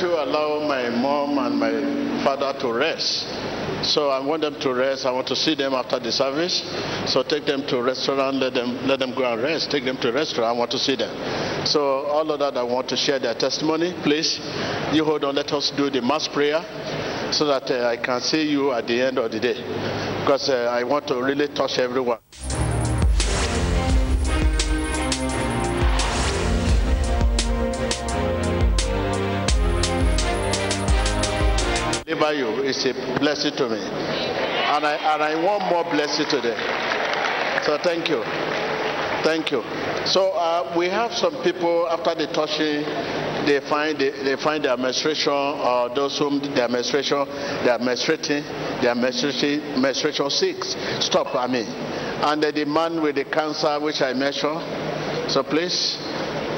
[0.00, 3.26] to allow my mom and my father to rest.
[3.84, 5.04] So I want them to rest.
[5.04, 6.62] I want to see them after the service.
[7.06, 8.36] So take them to restaurant.
[8.36, 9.70] Let them let them go and rest.
[9.70, 10.54] Take them to restaurant.
[10.54, 11.14] I want to see them.
[11.66, 13.94] So all of that, I want to share their testimony.
[14.02, 14.38] Please,
[14.92, 15.34] you hold on.
[15.34, 16.60] Let us do the mass prayer
[17.32, 19.60] so that uh, I can see you at the end of the day.
[20.20, 22.18] Because uh, I want to really touch everyone.
[32.18, 36.56] By you is a blessing to me, and I and I want more blessing today.
[37.62, 38.24] So thank you,
[39.22, 39.62] thank you.
[40.06, 42.82] So uh, we have some people after the touching,
[43.46, 47.70] they find they, they find the administration or those whom the administration the
[48.82, 50.64] the administration administration sick
[51.00, 51.32] stop.
[51.36, 55.30] I mean, and the man with the cancer which I mentioned.
[55.30, 55.96] So please,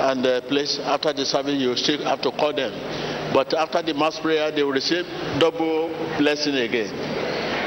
[0.00, 2.72] and uh, please after the service you still have to call them.
[3.32, 5.06] But after the mass prayer, they will receive
[5.38, 6.92] double blessing again.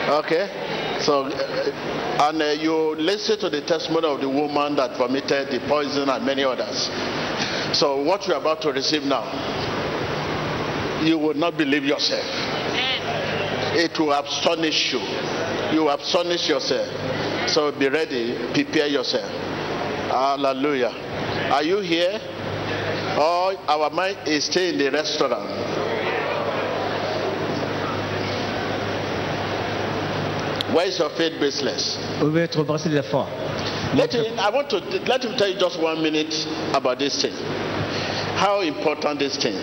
[0.10, 1.00] Okay?
[1.02, 6.08] So, and uh, you listen to the testimony of the woman that vomited the poison
[6.10, 6.90] and many others.
[7.78, 9.26] So, what you're about to receive now,
[11.04, 12.26] you will not believe yourself.
[13.78, 15.00] It will astonish you.
[15.74, 17.50] You will astonish yourself.
[17.50, 19.30] So, be ready, prepare yourself.
[20.10, 20.94] Hallelujah.
[21.52, 22.20] Are you here?
[23.18, 25.65] Or our mind is still in the restaurant.
[30.76, 31.98] Where is your faith business?
[32.22, 33.26] Où est votre de la foi
[33.96, 36.36] Let me, I want to let me tell you just one minute
[36.74, 37.32] about this thing.
[38.36, 39.56] How important this thing.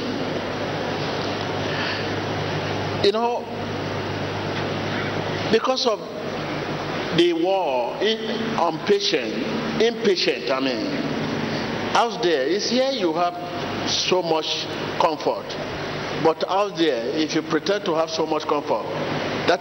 [3.05, 3.45] You know,
[5.53, 5.99] because of
[7.19, 8.19] the war, in,
[8.57, 10.51] impatient, impatient.
[10.51, 10.87] I mean,
[11.95, 13.35] out there is here you have
[13.91, 14.65] so much
[14.99, 15.45] comfort,
[16.25, 18.87] but out there, if you pretend to have so much comfort,
[19.47, 19.61] that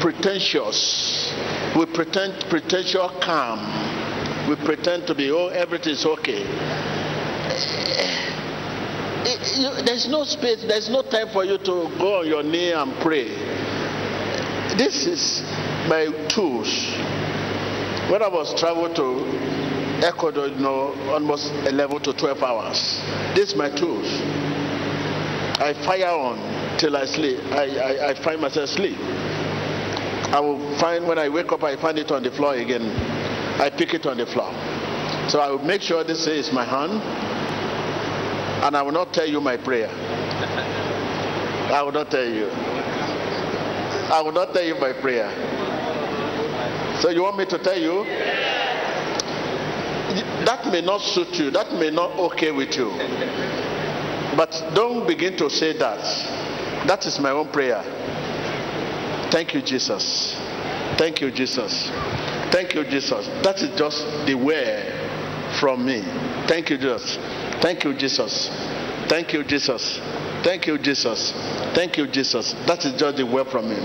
[0.00, 1.32] pretentious,
[1.76, 3.60] we pretend pretentious calm,
[4.48, 6.42] we pretend to be oh everything's okay.
[9.24, 12.72] It- you- there's no space, there's no time for you to go on your knee
[12.72, 13.28] and pray.
[14.76, 15.42] This is
[15.88, 16.68] my tools.
[18.08, 19.24] When I was traveling to
[20.06, 23.00] Ecuador, you know, almost 11 to 12 hours.
[23.34, 24.06] This is my tools.
[25.58, 26.38] I fire on
[26.78, 27.38] till I sleep.
[27.50, 28.98] I, I, I find myself sleep.
[30.34, 32.82] I will find when I wake up, I find it on the floor again.
[33.60, 34.50] I pick it on the floor.
[35.30, 36.92] So I will make sure this is my hand,
[38.64, 39.88] and I will not tell you my prayer.
[41.72, 42.48] I will not tell you.
[42.48, 45.30] I will not tell you my prayer.
[47.00, 48.04] So you want me to tell you?
[50.44, 51.50] That may not suit you.
[51.50, 52.90] That may not okay with you.
[54.36, 55.98] But don't begin to say that.
[56.86, 57.82] That is my own prayer.
[59.30, 60.34] Thank you, Jesus.
[60.96, 61.90] Thank you, Jesus.
[62.50, 63.26] Thank you, Jesus.
[63.42, 64.92] That is just the way
[65.60, 66.02] from me.
[66.46, 67.16] Thank you, Jesus.
[67.60, 68.48] Thank you, Jesus.
[69.08, 70.00] Thank you, Jesus.
[70.42, 71.32] Thank you, Jesus.
[71.74, 72.54] Thank you, Jesus.
[72.66, 73.76] That is just the way from me.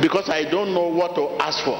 [0.00, 1.76] Because I don't know what to ask for.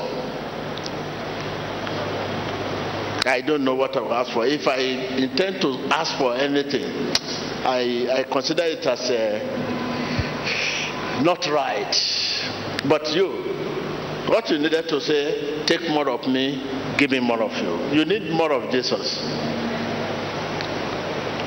[3.27, 4.47] I don't know what will ask for.
[4.47, 6.85] If I intend to ask for anything,
[7.67, 9.41] I, I consider it as uh,
[11.25, 11.93] not right.
[12.89, 13.29] But you,
[14.29, 17.99] what you needed to say, take more of me, give me more of you.
[17.99, 19.19] You need more of Jesus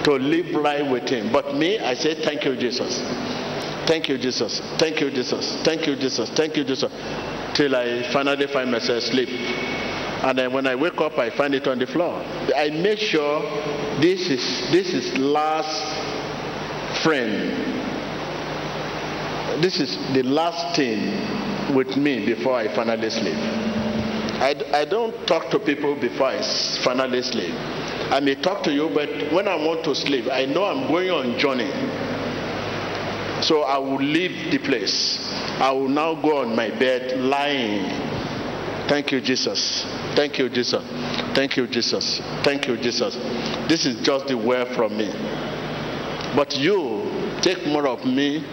[0.04, 1.32] to live life with Him.
[1.32, 3.00] But me, I say, thank you, Jesus.
[3.86, 4.62] Thank you, Jesus.
[4.78, 5.58] Thank you, Jesus.
[5.64, 6.30] Thank you, Jesus.
[6.30, 6.92] Thank you, Jesus.
[7.56, 9.30] Till I finally find myself asleep.
[10.22, 12.22] And then when I wake up, I find it on the floor.
[12.56, 13.42] I make sure
[14.02, 17.79] this is this is last friend.
[19.62, 23.36] This is the last thing with me before I finally sleep.
[23.36, 26.42] I, I don't talk to people before I
[26.84, 27.54] finally sleep.
[28.10, 31.10] I may talk to you, but when I want to sleep, I know I'm going
[31.10, 31.70] on journey.
[33.44, 35.20] So I will leave the place.
[35.60, 37.84] I will now go on my bed lying.
[38.88, 39.84] Thank you, Jesus.
[40.16, 40.84] Thank you, Jesus.
[41.36, 42.22] Thank you, Jesus.
[42.44, 43.16] Thank you, Jesus.
[43.68, 45.12] This is just the word from me.
[46.36, 48.44] But you take more of me,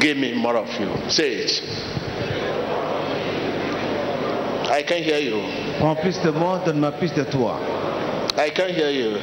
[0.00, 1.10] give me more of you.
[1.10, 1.62] Say it.
[4.70, 5.40] I can hear you.
[5.78, 7.56] Prends plus de moi, donne-moi plus de toi.
[8.36, 9.16] I can hear you.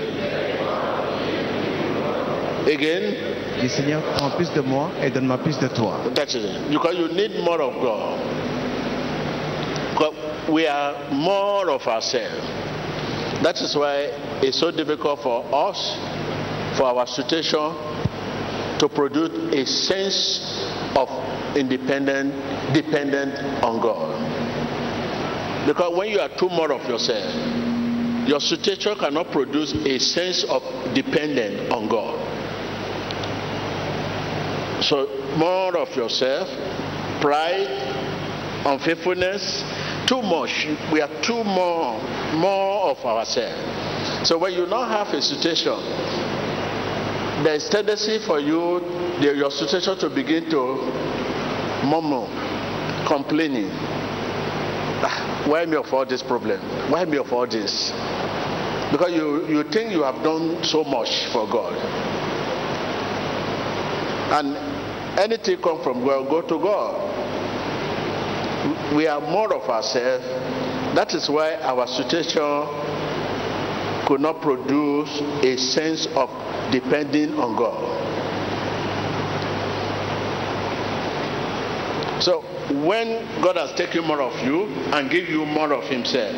[2.66, 6.00] Again, Dis Seigneur, prends plus de moi et donne-moi plus de toi.
[6.16, 6.70] That's it.
[6.70, 8.20] Because you need more of God.
[9.94, 12.46] Because we are more of ourselves.
[13.44, 14.10] That is why
[14.42, 15.98] it's so difficult for us,
[16.78, 17.76] for our situation,
[18.84, 20.60] to produce a sense
[20.98, 21.08] of
[21.56, 22.34] independent,
[22.74, 23.34] dependent
[23.64, 24.12] on God.
[25.66, 27.34] Because when you are too more of yourself,
[28.28, 30.62] your situation cannot produce a sense of
[30.94, 32.20] dependence on God.
[34.84, 35.08] So,
[35.38, 36.50] more of yourself,
[37.22, 37.70] pride,
[38.66, 39.64] unfaithfulness,
[40.08, 40.68] too much.
[40.92, 42.02] We are too more,
[42.34, 44.28] more of ourselves.
[44.28, 45.80] So, when you now have a situation,
[47.44, 48.80] there is tendency for you,
[49.22, 50.80] the, your situation, to begin to
[51.84, 52.28] murmur,
[53.06, 53.70] complaining.
[55.04, 56.60] Ah, why me of all this problem?
[56.90, 57.92] Why me of all this?
[58.92, 61.74] Because you, you think you have done so much for God.
[64.32, 64.56] And
[65.20, 66.96] anything come from God, go to God.
[68.96, 70.26] We are more of ourselves.
[70.96, 72.64] That is why our situation
[74.08, 75.10] could not produce
[75.44, 76.30] a sense of
[76.74, 77.78] depending on God.
[82.20, 82.42] So
[82.84, 86.34] when God has taken more of you and give you more of himself,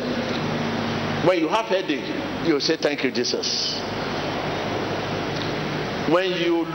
[1.24, 3.80] when you have headache, you say thank you Jesus.
[6.12, 6.66] When you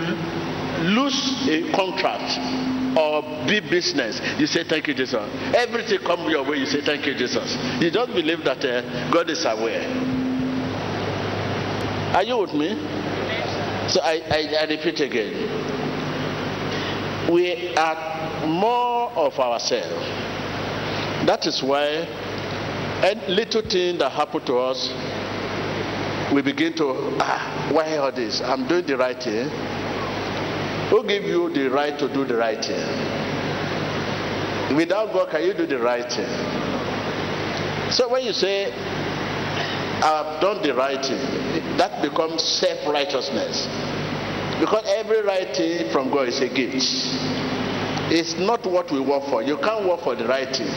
[0.95, 5.21] lose a contract or big business, you say thank you Jesus.
[5.55, 7.55] Everything come your way, you say thank you Jesus.
[7.79, 9.85] You don't believe that uh, God is aware.
[12.15, 13.00] Are you with me?
[13.91, 15.33] So I, I, I repeat again.
[17.29, 20.07] We are more of ourselves.
[21.27, 22.07] That is why
[23.03, 24.89] any little thing that happen to us,
[26.33, 28.39] we begin to, ah, why all this?
[28.41, 29.49] I'm doing the right thing.
[30.89, 32.87] Who give you the right to do the right thing?
[34.77, 36.29] Without God, can you do the right thing?
[37.91, 38.71] So when you say,
[40.03, 43.67] I've done the right thing, that becomes self-righteousness.
[44.59, 46.75] Because every right thing from God is a gift.
[48.13, 49.41] It's not what we work for.
[49.41, 50.67] You can't work for the right thing.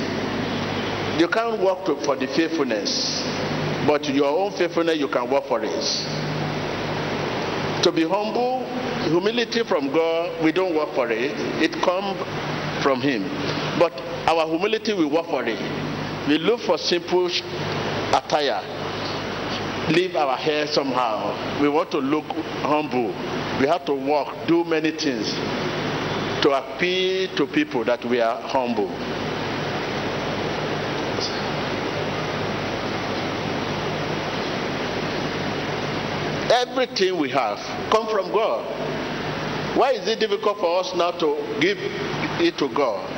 [1.18, 3.22] You can't work to, for the faithfulness.
[3.86, 5.84] But your own faithfulness, you can work for it.
[7.82, 8.64] To be humble,
[9.04, 11.32] humility from God, we don't work for it.
[11.62, 12.16] It comes
[12.82, 13.24] from Him.
[13.78, 13.92] But
[14.28, 15.58] our humility, we work for it.
[16.28, 17.28] We look for simple
[18.12, 18.62] attire.
[19.90, 21.60] Leave our hair somehow.
[21.60, 22.24] We want to look
[22.62, 23.08] humble.
[23.60, 25.30] We have to work, do many things
[26.42, 28.90] to appeal to people that we are humble.
[36.50, 37.58] Everything we have
[37.90, 38.64] come from God.
[39.76, 43.10] Why is it difficult for us now to give it to God?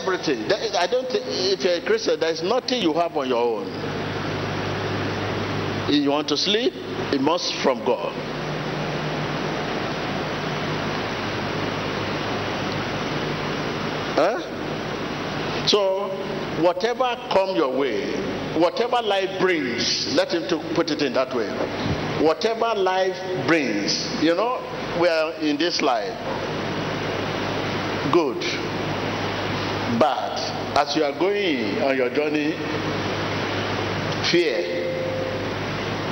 [0.00, 0.50] Everything.
[0.50, 1.06] I don't.
[1.10, 3.99] If you're a Christian, there is nothing you have on your own.
[5.90, 6.72] You want to sleep,
[7.12, 8.12] it must from God.
[14.14, 15.66] Huh?
[15.66, 16.08] So,
[16.62, 18.12] whatever come your way,
[18.54, 21.48] whatever life brings, let him to put it in that way.
[22.24, 23.16] Whatever life
[23.48, 24.60] brings, you know,
[25.00, 26.14] we are in this life.
[28.12, 28.40] Good,
[29.98, 30.38] bad.
[30.76, 32.52] As you are going on your journey,
[34.30, 34.89] fear,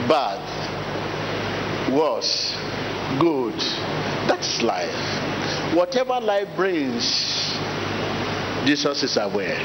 [0.08, 0.40] bad,
[1.92, 2.56] worse,
[3.20, 3.54] good.
[4.28, 5.74] That's life.
[5.74, 7.04] Whatever life brings,
[8.64, 9.58] Jesus is aware.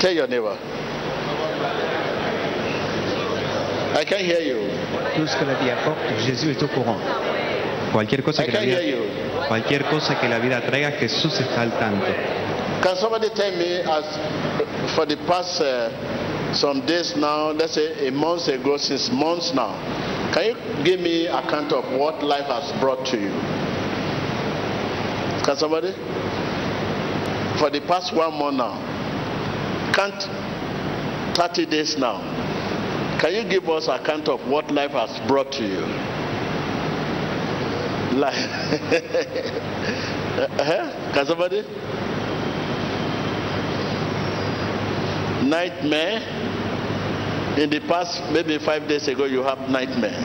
[0.00, 0.56] Tell your neighbor.
[3.96, 4.70] I can hear you.
[5.16, 6.98] Tout ce que la vie apporte, Jésus est au courant.
[7.92, 9.48] Cualquier cosa, I que la can hear vida, you.
[9.48, 12.04] cualquier cosa que la vida traiga, Jesús está al tanto.
[12.82, 14.04] Can somebody tell me, as
[14.94, 15.88] for the past uh,
[16.56, 19.74] some days now, let's say a month ago, since months now,
[20.32, 23.30] can you give me account of what life has brought to you?
[25.44, 25.92] Can somebody?
[27.58, 28.74] For the past one month now,
[29.94, 30.22] can't
[31.36, 32.20] 30 days now,
[33.20, 35.80] can you give us account of what life has brought to you?
[38.16, 38.34] Life.
[40.40, 41.12] uh-huh.
[41.14, 41.62] Can somebody?
[45.48, 46.20] Nightmare.
[47.56, 50.20] In the past maybe five days ago you have nightmare.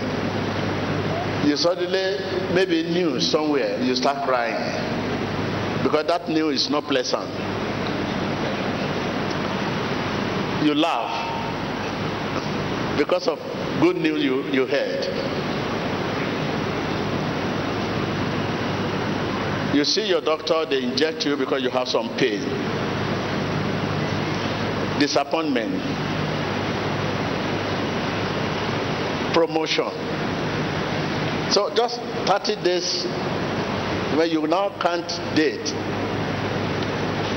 [1.46, 4.60] You suddenly maybe news somewhere you start crying.
[5.84, 7.30] Because that news is not pleasant.
[10.64, 11.30] You laugh.
[12.98, 13.40] Because of
[13.82, 15.06] good news you, you heard.
[19.74, 22.81] You see your doctor they inject you because you have some pain
[25.02, 25.82] disappointment,
[29.34, 29.90] promotion,
[31.52, 33.04] So just 30 days
[34.16, 35.68] when you now can't date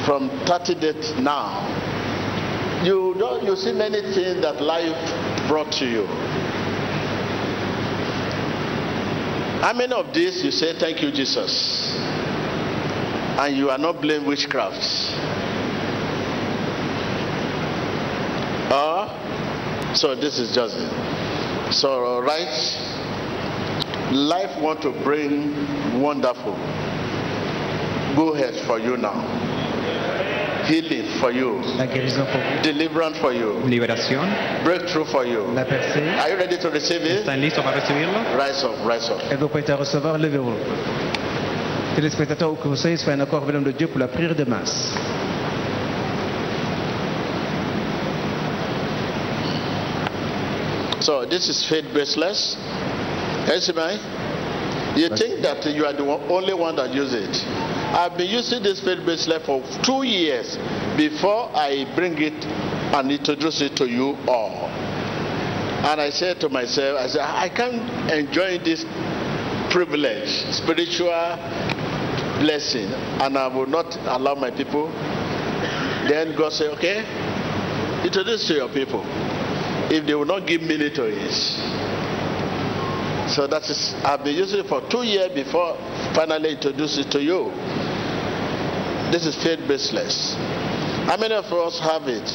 [0.04, 1.64] from 30 days now,
[2.84, 6.06] you don't you see many things that life brought to you.
[9.64, 11.96] How many of these you say thank you, Jesus?
[13.40, 14.84] And you are not blame witchcraft.
[18.74, 19.06] Or
[19.94, 21.72] so this is just it.
[21.72, 22.50] So right
[24.12, 26.54] life want to bring wonderful
[28.16, 29.14] go ahead for you now
[30.66, 32.62] healing for you La guérison pour vous.
[32.62, 34.26] deliverance for you Liberación.
[34.64, 36.02] breakthrough for you La percée.
[36.20, 38.18] are you ready to receive it ¿Están listos para recibirlo?
[38.38, 40.54] rise up rise up Êtes-vous à recevoir Levez-vous.
[41.96, 44.94] Téléspectateurs au conseil, soyez encore de Dieu pour la prière de masse.
[51.04, 52.56] So this is faith bracelet
[53.76, 54.00] man
[54.96, 57.44] you think that you are the one, only one that use it?
[57.92, 60.56] I've been using this faith bracelet for two years
[60.96, 62.42] before i bring it
[62.96, 64.64] and introduce it to you all.
[65.84, 68.86] And i said to myself i said i can't enjoy this
[69.70, 71.36] privilege spiritual
[72.40, 72.88] blessing
[73.20, 74.88] and i will not allow my people.
[76.08, 77.04] Then god said okay
[78.04, 79.04] introduce to your people
[79.90, 81.32] if they will not give to it
[83.30, 85.76] so that is i've been using it for two years before
[86.14, 87.50] finally introduce it to you
[89.12, 90.12] this is faith bracelet
[91.08, 92.28] how many of us have it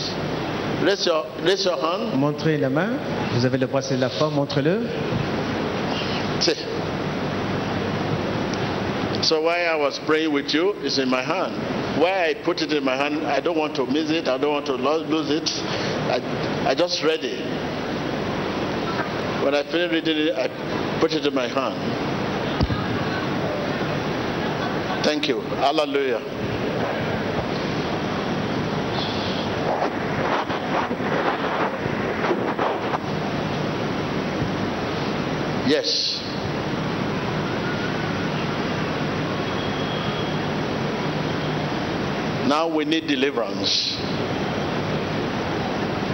[0.83, 2.97] raise your raise your hand Montrez la main.
[3.33, 4.87] Vous avez le bracelet de la foi, montrez-le.
[9.21, 11.53] So why I was praying with you is in my hand.
[11.99, 14.29] Why I put it in my hand, I don't want to miss it.
[14.29, 15.49] I don't want to lose it.
[16.09, 17.43] I, I just read it.
[19.43, 20.47] When I finished reading it, I
[21.01, 21.75] put it in my hand.
[25.03, 25.41] Thank you.
[25.41, 26.19] Hallelujah.
[35.67, 36.08] Yes.
[42.49, 43.95] Now we need deliverance.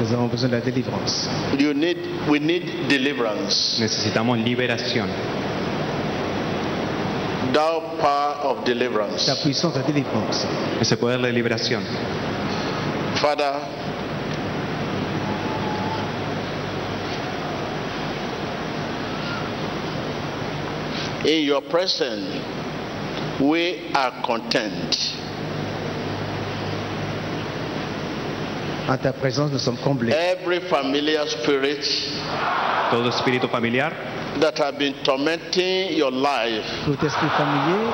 [0.01, 1.29] Nous avons besoin de la délivrance.
[1.57, 1.95] You need
[2.29, 3.79] we need deliverance.
[3.79, 5.07] Necesitamos liberación.
[7.53, 9.25] Thou power of deliverance.
[9.29, 9.43] La deliverance.
[9.43, 10.45] puissance de la délivrance.
[10.81, 11.81] Ese poder de liberación.
[13.21, 13.53] Father,
[21.25, 22.27] in your presence
[23.39, 25.24] we are content.
[28.87, 30.11] En ta présence, nous sommes comblés.
[30.11, 31.83] Every familiar spirit
[32.91, 33.91] Todo espíritu familiar
[34.39, 37.91] that have been tormenting your life Tout esprit familier,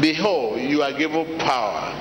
[0.00, 1.92] Behold, you are given power.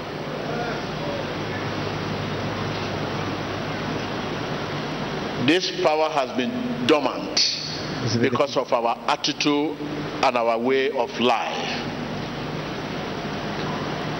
[5.47, 7.39] This power has been dormant
[8.19, 9.77] because of our attitude
[10.23, 11.85] and our way of life.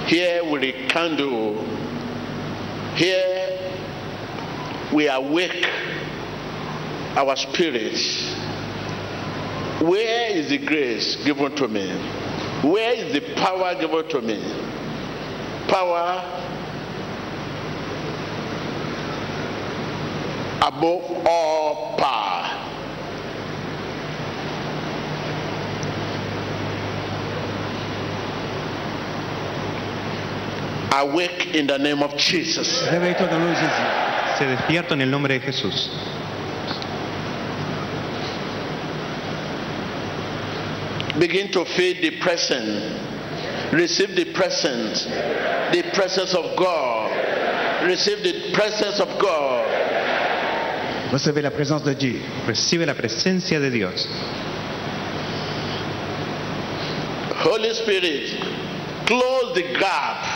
[0.08, 1.66] Here we rekindle,
[2.96, 3.60] here
[4.94, 5.66] we awake
[7.16, 8.36] our spirits.
[9.82, 11.90] Where is the grace given to me?
[12.62, 14.42] Where is the power given to me?
[15.68, 16.24] Power
[20.62, 22.65] above all power.
[31.02, 32.84] Awake in the name of Jesus.
[32.90, 34.38] réveille-toi dans le nom de Jésus.
[34.38, 35.90] se despierta en el nombre de Jesús.
[41.20, 43.02] Begin to feel the present.
[43.72, 44.96] Receive the present.
[45.72, 47.12] The presence of God.
[47.86, 49.66] Receive the presence of God.
[51.12, 52.20] Recevez la présence de Dieu.
[52.48, 54.08] Recibe la presencia de Dios.
[57.44, 60.35] Holy Spirit, close the gap.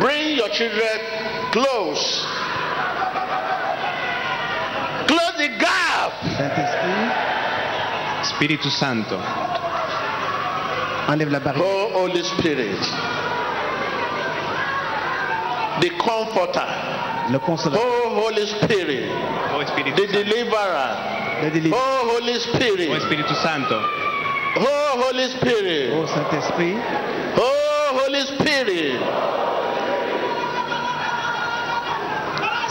[0.00, 0.96] Bring your children
[1.52, 2.24] close.
[5.06, 6.12] Close the gap.
[6.36, 7.10] Saint-Esprit,
[8.22, 9.18] Espíritu Santo,
[11.08, 11.62] enlève la barrière.
[11.64, 12.80] Oh, Holy Spirit,
[15.80, 16.66] the comforter.
[17.30, 19.04] Le consolateur, Oh, Holy Spirit,
[19.54, 20.96] oh Espíritu the Santo, deliverer.
[21.42, 21.80] le délivreur.
[21.80, 22.90] Oh, Holy oh Spirit.
[22.90, 23.76] Espíritu Santo,
[24.56, 25.92] Oh, Holy Spirit.
[25.94, 26.74] Oh Saint-Esprit,
[27.36, 29.29] Oh, Holy Spirit.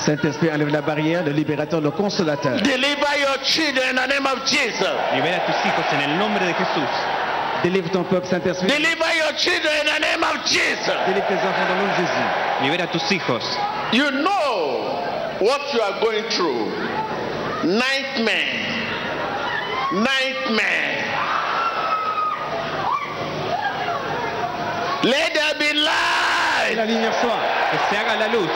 [0.10, 2.56] Saint-Esprit, enlève la barrière, le libérateur, le consolateur.
[2.64, 4.90] Deliver your children in the name of Jesus.
[5.14, 6.90] Libera tus hijos en el nombre de Jesús.
[7.62, 8.68] Délivre ton peuple, Saint-Esprit.
[8.68, 10.98] Deliver your children in the name of Jesus.
[11.06, 12.28] Délivre tes enfants dans le nom de Jésus.
[12.64, 13.44] Libera tus hijos.
[13.92, 14.98] You know
[15.42, 16.72] what you are going through.
[17.66, 18.66] Nightmare.
[19.94, 21.06] Nightmare.
[25.04, 26.76] Let there be Que light.
[26.78, 27.40] la lumière soit.
[27.72, 28.50] Que se haga la luz.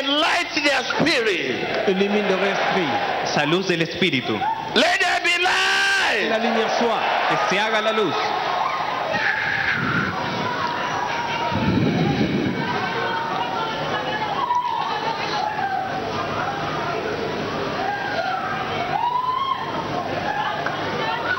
[0.00, 1.88] Enlighten their spirit.
[1.88, 2.88] Illumine leur esprit.
[3.24, 4.32] Esa luz del Espíritu.
[4.74, 6.42] Let there be Que la light.
[6.42, 7.02] lumière soit.
[7.28, 8.14] Que se haga la luz.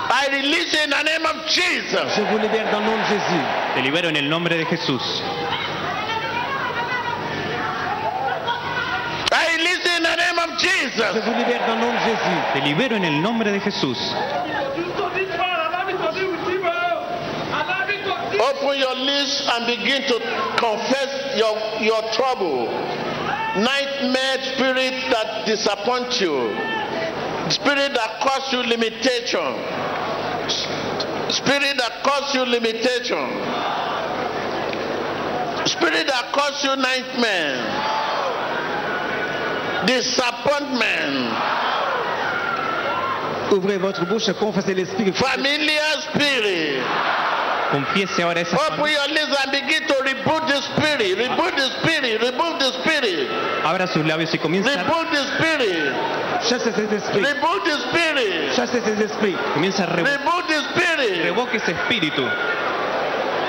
[0.07, 2.07] I release in the name of Jesus.
[2.15, 3.43] Je vous libère dans le nom de Jésus.
[3.75, 5.01] Te libero en el nombre de Jesús.
[10.95, 11.19] Jesus.
[11.19, 12.37] vous libère dans le nom de Jésus.
[12.53, 13.97] Te libero en el nombre de Jesús.
[18.37, 20.19] Open your lips and begin to
[20.57, 22.67] confess your, your trouble.
[23.57, 26.53] Nightmare spirit that disappoint you.
[27.49, 29.55] Spirit that cause you limitation.
[31.29, 33.25] Spirit that cause you limitation.
[35.65, 37.94] Spirit that cause you nightmare.
[39.85, 41.31] Disappointment.
[43.51, 45.13] Ouvrez votre bouche et confessez l'esprit.
[45.13, 46.81] Familiar spirit.
[47.71, 51.17] Confiese ahora esa Open your lips and begin to reboot the spirit.
[51.17, 52.21] Reboot the spirit.
[52.21, 53.29] Reboot the spirit.
[53.63, 55.93] Abra sus labios y comienza, Reboot the spirit.
[56.47, 57.27] Chassez ces esprits.
[57.27, 58.55] Reboot the spirit.
[58.55, 59.37] Chassez ces esprits.
[59.53, 61.23] comienza a Reboot the spirit.
[61.23, 62.23] revoque ese espíritu.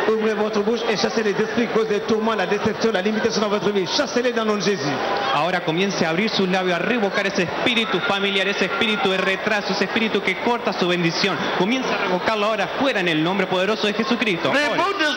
[0.08, 3.40] Ouvrez votre bouche et chassez les esprits qui causent des tourments, la déception, la limitation
[3.40, 3.86] dans votre vie.
[3.86, 4.92] Chassez-les dans le nom de Jésus.
[5.34, 9.72] Ahora comience a abrir sus labios, a revocar ese espíritu familiar, ese espíritu de retraso,
[9.72, 11.36] ese espíritu que corta su bendición.
[11.58, 14.52] Comienza a revocarlo ahora fuera en el nombre poderoso de Jesucristo.
[14.52, 14.58] The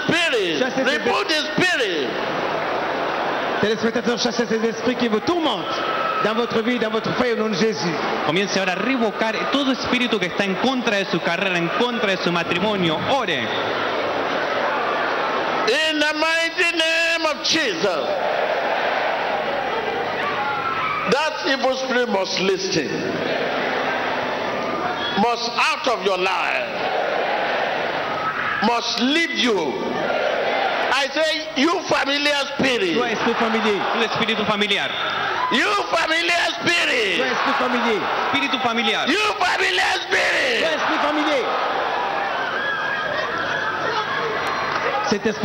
[0.06, 0.60] spirit.
[0.60, 2.10] The spirit.
[3.62, 5.66] Téléspectateurs, chassez ces esprits qui vous tourmentent
[6.24, 7.94] dans votre vie, dans votre foi au nom de Jésus.
[8.26, 12.12] Comience ahora a revocar todo espíritu que está en contra de su carrera, en contra
[12.12, 12.98] de su matrimonio.
[13.12, 13.40] Ore.
[15.68, 18.06] In the mighty name of Jesus.
[21.12, 22.88] That evil spirit must listen.
[25.22, 26.70] Must out of your life.
[28.64, 29.58] Must leave you.
[30.92, 32.98] I say, you familiar Toi, spirit.
[33.14, 33.80] esprit familier.
[33.96, 34.90] Un espíritu familiar.
[35.52, 37.20] You familiar Toi, spirit.
[37.20, 38.02] esprit familier.
[38.30, 39.08] Espíritu familiar.
[39.08, 40.64] You familiar spirit.
[40.66, 41.44] esprit familier.
[41.44, 41.69] Cet esprit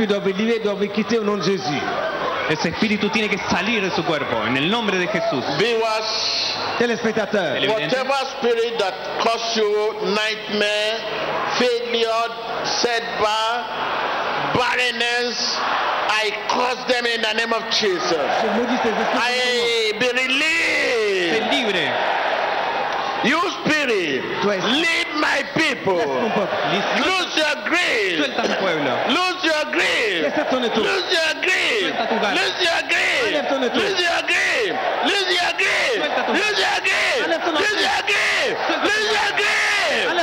[0.06, 1.80] doit vous livrer, doit vous quitter au nom de Jésus.
[2.50, 5.42] Ese espíritu tiene que salir de su cuerpo en el nombre de Jesús.
[5.58, 10.98] Viewers, Téléspectateurs, Ele- whatever spirit that cause you nightmare,
[11.58, 12.28] failure,
[12.64, 13.64] setback,
[14.54, 15.58] barrenness,
[16.10, 18.18] I curse them in the name of Jesus.
[19.14, 21.50] I be released.
[21.50, 22.23] libre.
[24.44, 25.96] You spirit, Toi, leave my people.
[25.96, 26.48] Laisse mon peuple.
[26.72, 27.00] Listo.
[27.08, 28.16] Lose your grip.
[28.18, 28.92] Suelta a mi pueblo.
[29.08, 30.20] Lose your grip.
[30.22, 30.82] Laisse ton étau.
[30.84, 31.80] Lose your grip.
[31.80, 32.34] Suelta tu garra.
[32.34, 33.24] Lose your grip.
[33.26, 33.80] Enlève ton étau.
[33.80, 34.72] Lose your grip.
[35.04, 35.64] Lose your tu
[36.32, 36.80] Lose your
[37.40, 38.20] ton Lose your tu
[38.84, 39.30] Lose your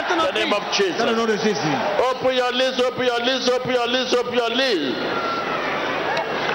[0.06, 1.00] ton In the name of Jesus.
[1.00, 1.78] nom de Jésus.
[2.12, 4.98] Open your lips, open your lips, open your lips, open your lips.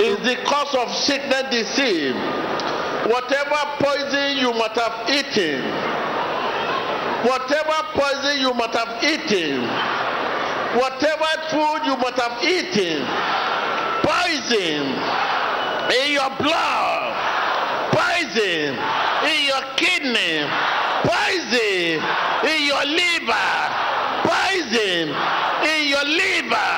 [0.01, 2.15] Is the cause of sickness disease.
[3.07, 5.63] Whatever poison you might have eaten,
[7.27, 9.67] whatever poison you might have eaten,
[10.79, 13.03] whatever food you might have eaten,
[14.07, 14.87] poison
[15.91, 17.11] in your blood,
[17.91, 18.79] poison
[19.27, 20.47] in your kidney,
[21.03, 21.99] poison
[22.47, 23.51] in your liver,
[24.23, 25.11] poison
[25.67, 26.75] in your liver,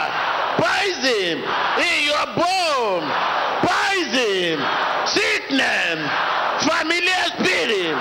[0.56, 1.44] poison
[1.76, 3.04] in your bone,
[3.60, 4.56] poison,
[5.04, 6.00] sickness,
[6.64, 7.96] familiar spirit,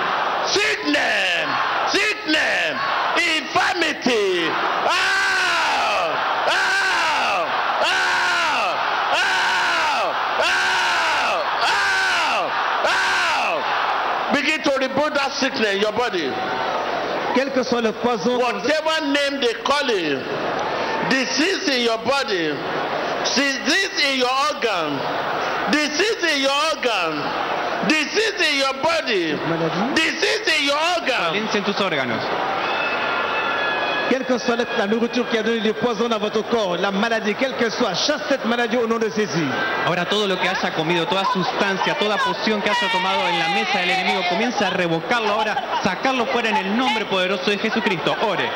[0.47, 1.27] sickness,
[1.91, 2.75] sickness,
[3.15, 4.47] infirmity.
[4.87, 6.15] Ow!
[6.47, 7.47] Ow!
[7.83, 8.67] Ow!
[9.13, 10.13] Ow!
[10.43, 11.35] Ow!
[11.63, 12.51] Ow!
[12.85, 14.33] Ow!
[14.33, 16.29] Begin to reboot that sickness in your body.
[17.33, 20.19] Quel que soit le poison, Whatever name they call it,
[21.09, 22.53] disease in your body,
[23.35, 24.97] disease in your organ,
[25.71, 27.21] disease in your organ,
[27.87, 29.37] disease in your body,
[29.95, 31.33] disease in your organ.
[31.33, 32.23] Valencia en tus órganos.
[34.09, 37.35] Quelle que soit la, nourriture qui a donné du poison dans votre corps, la maladie,
[37.35, 39.47] quelle que soit, chasse cette maladie au nom de Jésus.
[39.85, 43.49] Ahora todo lo que haya comido, toda sustancia, toda poción que haya tomado en la
[43.49, 48.15] mesa del enemigo, comienza a revocarlo ahora, sacarlo fuera en el nombre poderoso de Jesucristo.
[48.27, 48.49] Ore.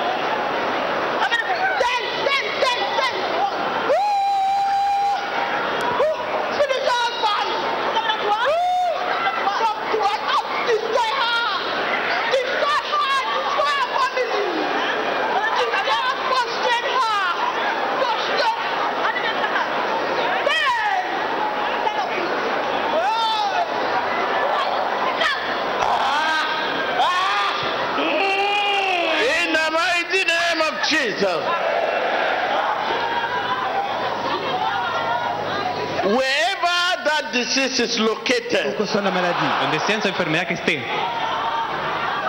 [37.53, 40.81] Disease is located, que soit la maladie, Donde sea esa enfermedad que esté,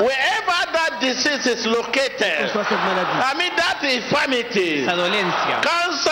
[0.00, 6.10] wherever that disease is located, soit cette maladie, I mean that infirmity, esa dolencia, cancer,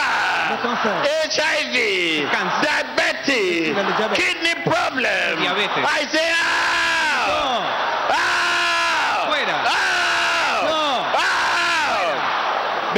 [0.62, 0.94] cancer.
[1.26, 2.60] HIV, Cáncer.
[2.62, 3.74] diabetes,
[4.14, 5.38] kidney problem.
[5.38, 5.84] Diabetes.
[5.84, 6.30] I say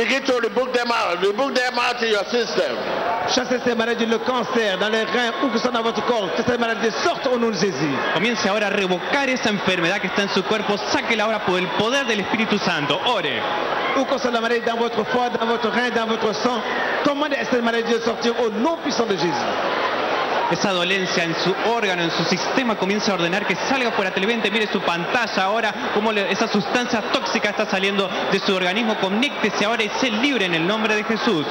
[0.03, 1.23] Begin to rebuke them out.
[1.23, 2.75] Rebuke them out in your system.
[3.33, 6.43] chassez ces maladies, le cancer, dans les reins, où que soit dans votre corps, que
[6.43, 7.95] ces maladies sortent au nom de Jésus.
[8.13, 11.69] comience ahora a revocar esa enfermedad que está en su cuerpo, sáquela ahora por el
[11.79, 12.99] poder del Espíritu Santo.
[13.07, 13.41] Ore.
[13.97, 16.61] Où que soit la maladie dans votre foie, dans votre rein, dans votre sang,
[17.05, 19.82] commandez à cette maladie de sortir au nom puissant de Jésus.
[20.53, 24.51] Esa dolencia en su órgano, en su sistema, comienza a ordenar que salga fuera televidente.
[24.51, 28.97] Mire su pantalla ahora, cómo le- esa sustancia tóxica está saliendo de su organismo.
[29.01, 31.47] Conéctese ahora y sé libre en el nombre de Jesús.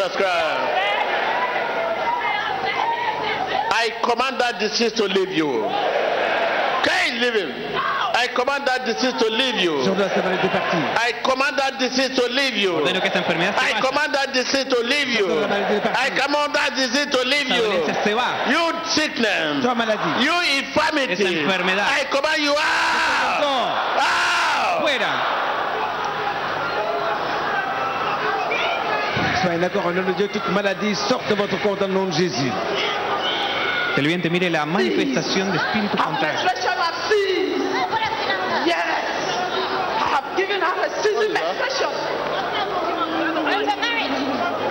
[0.00, 0.90] Of Jesus Christ.
[3.72, 5.64] I command that disease to leave you.
[6.84, 7.52] Can you leave him?
[8.12, 9.80] I command that disease to leave you.
[9.84, 10.78] J'ordonne à cette maladie de partir.
[10.96, 12.72] I command that disease to leave you.
[12.76, 15.26] Ordeno que esta enfermedad se I command that disease to leave you.
[15.94, 17.62] I command that disease to leave you.
[17.62, 18.50] dolencia se va.
[18.50, 19.64] You sickness.
[20.20, 21.24] You infirmity.
[21.24, 23.44] I command you out.
[24.00, 24.80] Out.
[24.82, 25.49] Fuera.
[29.42, 32.04] Soyez d'accord, au nom de Dieu, toute maladie sort de votre corps dans le nom
[32.06, 32.52] de Jésus.
[33.96, 36.38] Mire la manifestación de espíritu contrario.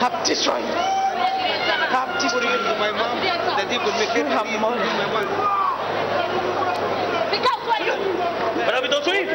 [0.01, 0.13] Have.
[1.89, 2.21] Have.
[7.79, 7.93] You.
[8.65, 9.27] What have you done to him?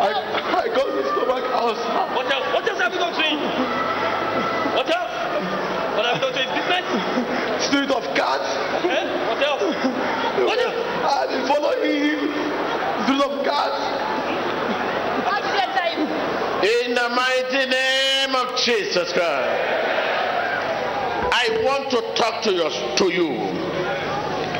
[0.00, 1.90] I got the stomach ulcer.
[2.14, 2.46] What else?
[2.54, 3.99] What else have you done to him?
[4.76, 5.12] What else?
[5.96, 6.86] What have you done to his business?
[7.66, 8.40] Spirit of cat.
[8.84, 9.04] Eh?
[9.28, 9.62] What else?
[10.46, 10.78] What else?
[11.04, 12.20] I been following him.
[13.04, 13.72] Spirit of cat.
[16.60, 19.48] In the mighty name of Jesus Christ.
[21.32, 23.32] I want to talk to your to you.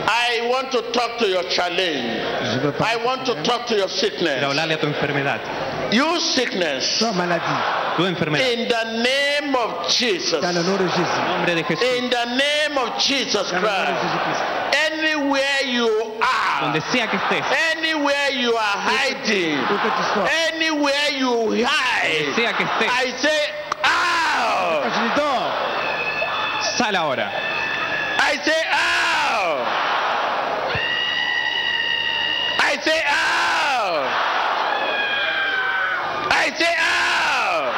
[0.08, 2.24] I want to talk to your challenge.
[2.80, 4.42] I want to talk to your sickness.
[5.90, 5.96] Hablarle a tu enfermedad.
[5.96, 6.98] You sickness.
[6.98, 8.46] Toi, maladie, Tu enfermedad.
[8.52, 10.40] In the name of Jesus.
[10.40, 11.20] dans le nom de Jésus.
[11.28, 11.98] Nombre de Jesús.
[11.98, 14.42] In the name of Jesus Dans le nom de Christ.
[14.92, 15.88] Anywhere you
[16.22, 16.60] are.
[16.62, 17.42] Donde sea que estés.
[17.76, 19.58] Anywhere you are hiding.
[19.58, 20.28] Où que tu sois.
[20.52, 22.34] Anywhere you hide.
[22.34, 22.88] Sea que estés.
[22.88, 23.52] I say
[23.84, 24.82] out.
[24.82, 25.52] Quand je dis dors,
[26.76, 27.30] Sal ahora.
[28.18, 29.66] I say out.
[32.60, 34.06] I say out.
[36.30, 37.74] I say out.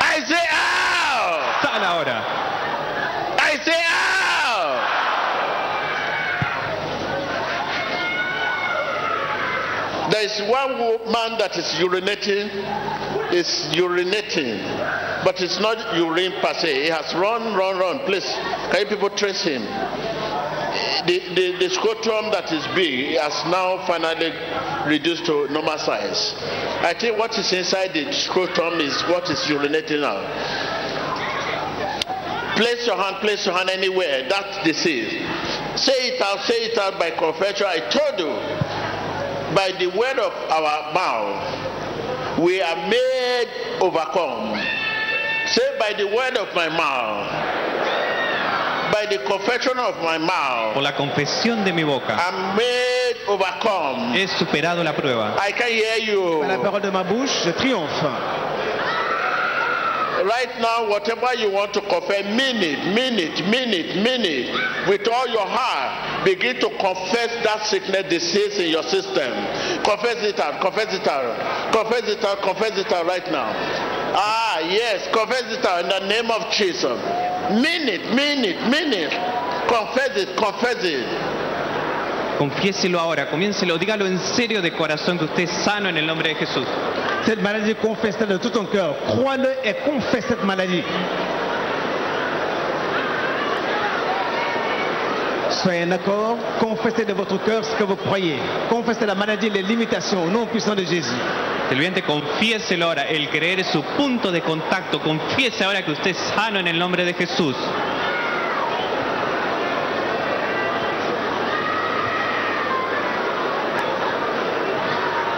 [0.00, 1.42] I say out.
[1.62, 2.18] Sal ahora.
[3.38, 4.80] I say out.
[10.10, 12.48] There is one woman that is urinating,
[13.32, 14.58] is urinating,
[15.24, 16.84] but it's not urine per se.
[16.84, 17.98] He has run, run, run.
[18.00, 18.26] Please,
[18.70, 19.62] can people trace him?
[21.06, 24.32] The, the, the scrotum that is big has now finally
[24.88, 26.34] reduced to normal size.
[26.82, 30.22] I think what is inside the scrotum is what is urinating now.
[32.56, 34.28] Place your hand, place your hand anywhere.
[34.28, 35.10] That's disease.
[35.76, 37.66] Say it out, say it out by confession.
[37.66, 38.71] I told you,
[39.54, 43.48] by the word of our mouth, we are made
[43.80, 44.54] overcome.
[45.46, 47.30] Say, by the word of my mouth,
[48.92, 54.12] by the confession of my mouth, Por la confesión de mi boca I'm made overcome.
[54.14, 55.36] he superado la prueba.
[55.38, 56.38] I can hear you.
[56.40, 58.06] Par la parole de ma bouche, je triomphe.
[60.22, 64.88] Right now, whatever you want to confess, mean it, mean it, mean it, mean it.
[64.88, 69.32] With all your heart, begin to confess that sickness, disease in your system.
[69.82, 73.50] Confess it out, confess it out, confess it out, confess it out right now.
[74.14, 76.98] Ah, yes, confess it out in the name of Jesus.
[77.50, 79.10] Mean it, mean it, mean it.
[79.66, 81.41] Confess it, confess it.
[82.38, 86.30] Confiéselo ahora, comiéncelo, dígalo en serio de corazón que usted es sano en el nombre
[86.30, 86.66] de Jesús.
[87.24, 88.96] Cette maladie, confesse-la de tout ton cœur.
[89.06, 90.82] Crois-le et confesse cette maladie.
[95.62, 98.38] Soyez d'accord, confessez de votre cœur ce que vous croyez.
[98.68, 101.14] Confessez la maladie, les limitations au nom puissant de Jésus.
[101.68, 103.04] Televidente, confiéselo ahora.
[103.04, 105.00] El creer es su punto de contacto.
[105.00, 107.54] Confiese ahora que usted es sano en el nombre de Jesús.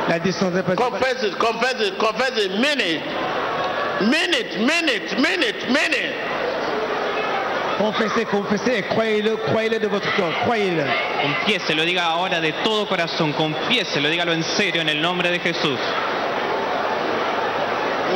[0.08, 0.74] La distance n'est pas...
[0.74, 2.50] Confess it, confess it, confess it.
[2.60, 3.00] Mean it.
[4.02, 6.14] Mean it, mean it, mean it, mean it.
[7.78, 10.84] Confessez, confessez croyez-le, croyez-le de votre cœur, croyez-le.
[11.22, 13.32] Confiéselo, diga ahora de todo corazón.
[13.32, 15.78] Confiéselo, dígalo en serio en el nombre de Jesús.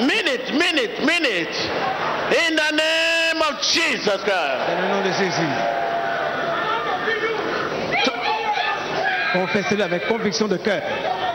[0.06, 1.54] Mean it, mean it, mean it.
[2.30, 4.66] In the name of Jesus Christ.
[4.68, 5.48] Dans le nom de Jésus.
[9.32, 10.82] Confessez-le avec conviction de cœur.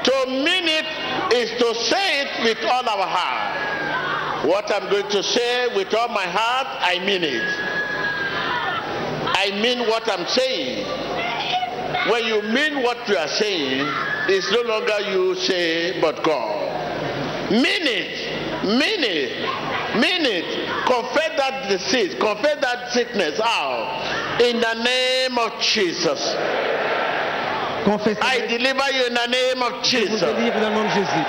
[0.03, 4.45] To mean it is to say it with all our heart.
[4.47, 7.43] What I'm going to say with all my heart, I mean it.
[9.35, 10.85] I mean what I'm saying.
[12.11, 13.87] When you mean what you are saying,
[14.27, 17.51] it's no longer you say, but God.
[17.51, 18.65] Mean it.
[18.65, 19.99] Mean it.
[19.99, 20.85] Mean it.
[20.87, 22.15] Confess that disease.
[22.15, 24.41] Confess that sickness out.
[24.41, 26.35] In the name of Jesus.
[27.83, 28.17] Confessez.
[28.21, 30.21] I deliver you in the name of vous Jesus.
[30.21, 31.25] délivre dans le nom de Jésus.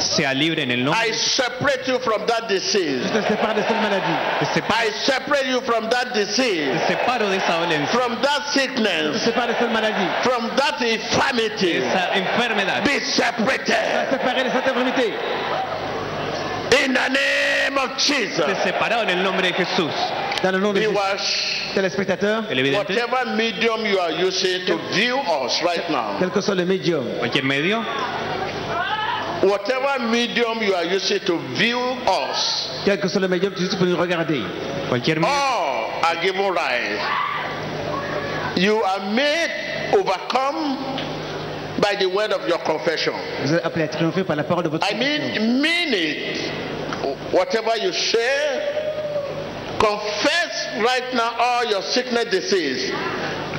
[0.00, 3.06] Sea libre en el nombre I separate you from that disease.
[3.06, 4.18] Je te sépare de cette maladie.
[4.40, 8.42] Te separo, I separate you from that disease, te separo de esa dolencia, from that
[8.52, 10.08] Je te sickness, sépare de cette maladie.
[10.22, 11.76] from that de infirmity.
[11.76, 12.82] esa enfermedad.
[12.84, 13.04] Be Je te
[14.10, 15.14] separated de cette infirmité.
[16.72, 18.44] In the name of Jesus.
[18.64, 19.92] separado en el nombre de Jesús.
[20.42, 20.94] Dans le nom de Jésus.
[21.74, 26.66] Téléspectateurs, whatever medium you are using to view us right now, quel que soit le
[26.66, 27.82] médium, cualquier medio,
[29.42, 33.86] whatever medium you are using to view us, quel que soit le médium, tu peux
[33.86, 34.42] nous regarder.
[34.88, 36.98] cualquier medio, all are given right.
[38.56, 40.76] You are made overcome
[41.82, 43.12] by the word of your confession.
[43.44, 46.38] Vous êtes appelé à triompher par la parole de votre I mean, mean it.
[47.32, 48.78] Whatever you say,
[49.80, 52.92] confess right now all your sickness, disease.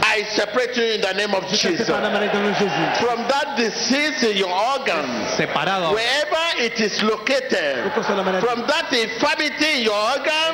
[0.06, 1.88] I separate you in the name of Jesus.
[1.88, 3.00] sépare la maladie dans le nom de Jésus.
[3.00, 7.50] From that disease in your organs, separado wherever it is located,
[7.82, 8.46] Quelle que soit la maladie.
[8.46, 10.54] from that infirmity in your organ,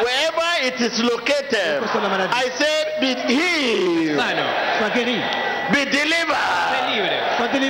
[0.00, 2.32] wherever it is located, que soit la maladie.
[2.32, 4.46] I say, be healed, Sano,
[4.78, 5.18] Sois guéri.
[5.72, 6.36] be delivered,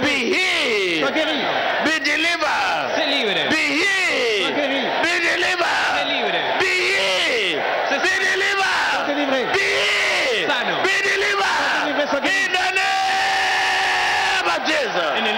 [0.03, 0.15] be.
[0.37, 1.39] Healed, guéri.
[1.85, 4.81] be delivered, sé libre, be healed, Sois guéri.
[5.03, 6.07] be sé delivered.
[6.07, 7.63] libre, Be healed.
[7.89, 9.07] Se- Be delivered.
[9.09, 9.41] délivré.
[9.53, 10.51] Be healed.
[10.51, 10.75] Sano.
[10.83, 11.83] Be delivered.
[11.85, 12.35] délivré, sois guéri.
[12.37, 15.11] In the name of Jesus.
[15.19, 15.37] en el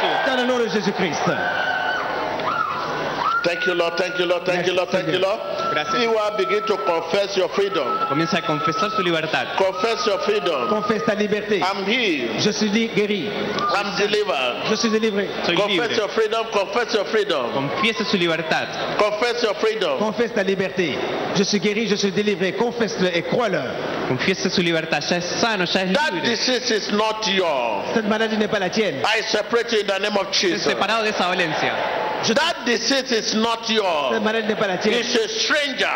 [0.00, 0.26] nombre de Jesús.
[0.26, 1.69] Dans le nom de Jésus-Christ.
[3.42, 3.96] Thank you, Lord.
[3.96, 4.44] Thank you, Lord.
[4.44, 4.88] Thank you, Lord.
[4.90, 5.40] Thank you, Lord.
[5.72, 6.02] Gracias.
[6.02, 7.86] You will begin to confess your freedom.
[8.08, 9.56] Comienza a confesar su libertad.
[9.56, 10.68] Confess your freedom.
[10.68, 11.60] Confesse ta liberté.
[11.62, 12.40] I'm healed.
[12.40, 13.28] Je suis guéri.
[13.74, 14.66] I'm delivered.
[14.68, 15.28] Je suis délivré.
[15.46, 15.96] Soy Confess libre.
[15.96, 16.46] your freedom.
[16.52, 17.52] Confess your freedom.
[17.52, 18.68] Confiese su libertad.
[18.98, 19.98] Confess your freedom.
[19.98, 20.98] Confesse ta liberté.
[21.34, 22.52] Je suis guéri, je suis délivré.
[22.52, 23.62] Confesse-le et crois-le.
[24.08, 25.02] Confiese su libertad.
[25.10, 27.94] Ya es sano, ya es That disease is not yours.
[27.94, 29.00] Cette maladie n'est pas la tienne.
[29.04, 30.62] I separate you in the name of Es Jesus.
[30.64, 31.28] separado de esa
[32.22, 32.34] dolencia.
[32.34, 34.12] That disease is not yours.
[34.14, 34.94] Cette maladie n'est pas la tienne.
[34.98, 35.88] It's a stranger.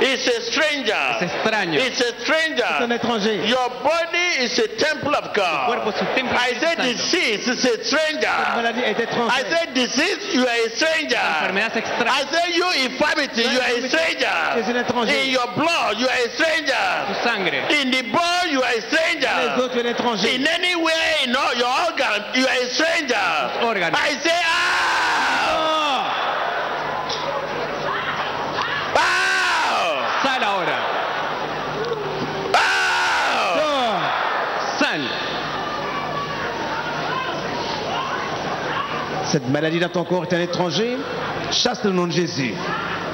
[0.00, 0.92] It's a Es stranger.
[1.20, 1.78] extraño.
[1.80, 2.64] It's a un stranger.
[2.90, 3.48] étranger.
[3.48, 5.88] Your body is a temple of God.
[5.88, 8.28] es un templo I said disease is a stranger.
[8.28, 11.16] I said disease, you are a stranger.
[11.16, 12.10] enfermedad es extraña.
[12.10, 15.14] I said you infirmity, you are a stranger.
[15.14, 16.84] In your blood, you are a stranger.
[17.80, 19.28] In the bone, you are a stranger.
[19.28, 20.34] autres, tu es un étranger.
[20.34, 23.14] In any way, in all your organ, you are a stranger.
[23.16, 24.33] I say,
[39.34, 40.96] Cette maladie dans ton corps est un étranger.
[41.50, 42.54] Chasse le nom de Jésus.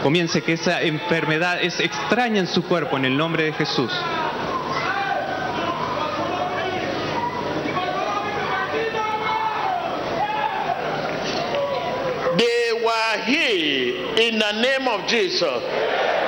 [0.02, 3.90] Comience que esa enfermedad es extraña en su cuerpo en el nombre de Jesús.
[12.36, 15.62] They were here in the name of Jesus.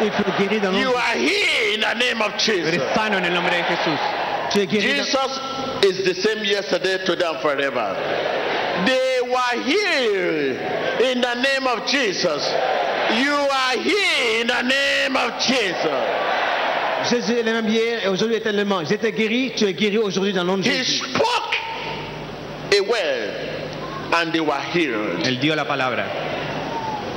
[0.01, 2.95] You are here in the name of Tú eres Jesus.
[2.95, 4.01] sano en el nombre de Jesús.
[4.71, 5.41] Jesus
[5.83, 7.95] is the same yesterday, today, and forever.
[8.87, 10.57] They were healed
[11.01, 12.43] in the name of Jesus.
[13.17, 16.23] You are here in the name of Jesus.
[17.11, 18.85] Jésus est le même hier et aujourd'hui éternellement.
[18.85, 21.57] J'étais guéri, tu es guéri aujourd'hui dans le nom de He spoke
[22.73, 23.35] a word
[24.15, 25.27] and they were healed.
[25.27, 26.05] Él dio la palabra.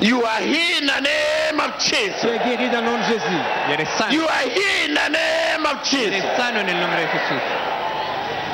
[0.02, 2.22] You are here in the name of Jesus.
[2.22, 2.34] Tu Jesus.
[2.34, 3.42] es guéri dans le nom de Jésus.
[3.72, 4.12] Eres sano.
[4.12, 6.38] You are here in the name of Eres Jesus.
[6.38, 7.42] sano en el nombre de Jesús.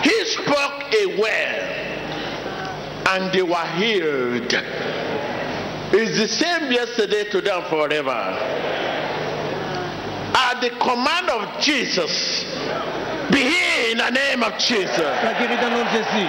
[0.04, 1.81] He spoke a word
[3.08, 4.54] and they were healed.
[5.94, 8.16] It's the same yesterday, today, and forever.
[10.34, 12.46] At the command of Jesus,
[13.32, 14.96] be here in the name of Jesus.
[14.96, 16.28] Tu es guéri dans le nom de Jésus.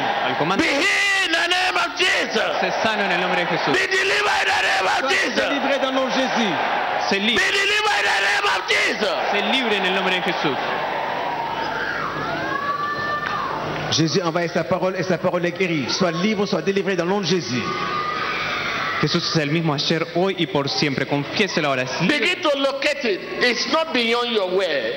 [0.58, 2.50] Be here in the name of Jesus.
[2.60, 3.72] sé sano en el nombre de Jesús.
[3.72, 5.46] Be delivered in the name of Jesus.
[5.46, 6.52] délivré dans le nom de Jésus.
[7.08, 9.22] Sé Be delivered in the name of Jesus.
[13.92, 15.86] Jésus envoie sa parole et sa parole est guérie.
[15.88, 17.62] Sois libre, sois délivré dans le nom de Jésus.
[19.00, 21.06] Jesús es el mismo ayer, hoy y por siempre.
[21.06, 21.82] Confiéselo ahora.
[21.82, 22.18] Es libre.
[22.20, 23.20] Begin to locate it.
[23.42, 24.94] It's not beyond your way.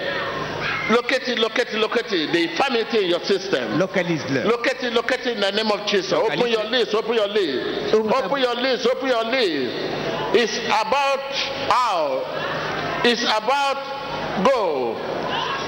[0.92, 2.32] Locate it, locate it, locate it.
[2.32, 3.80] The infirmity in your system.
[3.80, 4.46] Localise-le.
[4.46, 6.14] Locate it, locate it in the name of Jesus.
[6.14, 7.94] Open your lips, open your lips.
[7.94, 9.74] Open your lips, open your lips.
[10.38, 11.34] It's about
[11.74, 12.22] how?
[13.04, 14.95] It's about go.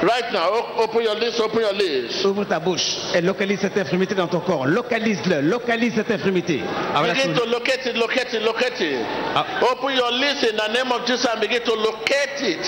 [0.03, 2.23] Right now, open your lips, open your lips.
[2.23, 4.67] Ouvre ta bouche et localise cette infirmité dans ton corps.
[4.67, 5.41] Localise-le.
[5.41, 6.61] Localise cette infirmité.
[7.01, 8.99] Begin sus- to locate it, locate it, locate it.
[9.35, 9.43] Ah.
[9.71, 12.59] Open your lips in the name of Jesus and begin to locate it.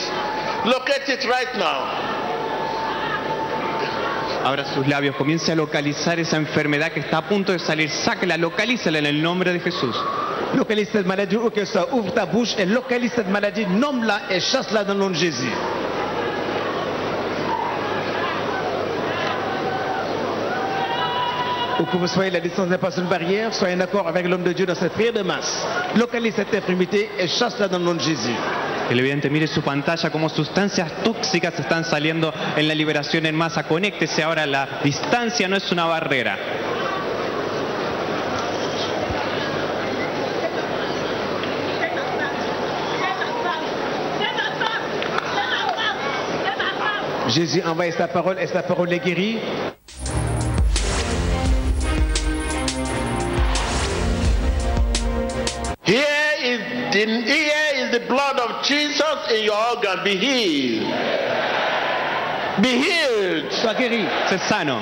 [0.65, 1.85] Locate it right now.
[4.45, 7.89] Abra sus labios, comience a localizar esa enfermedad que está a punto de salir.
[7.91, 9.95] Sáquela, localícela en el nombre de Jesús.
[10.55, 11.51] Localise cette maladie où.
[11.91, 13.67] Ouvre ta bouche et localise cette maladie.
[13.67, 15.51] Nomme-la et chasse-la dans le nom de Jésus.
[21.79, 23.53] Où que vous soyez, la distance n'est pas une barrière.
[23.53, 25.65] Soyez en accord avec l'homme de Dieu dans cette prière de masse.
[25.95, 28.35] Localise cette infirmité et chasse-la dans le nom de Jésus.
[28.89, 33.63] Televidente, mire su pantalla como sustancias tóxicas están saliendo en la liberación en masa.
[33.63, 36.37] Conéctese ahora, la distancia no es una barrera.
[47.29, 49.39] Jésus envoie sa parole et sa parole est guérie.
[56.99, 60.03] Is the here is the blood of Jesus in your organ.
[60.03, 60.87] Be healed.
[62.61, 63.51] Be healed.
[63.53, 64.05] Sois guéri.
[64.29, 64.81] Sé sano.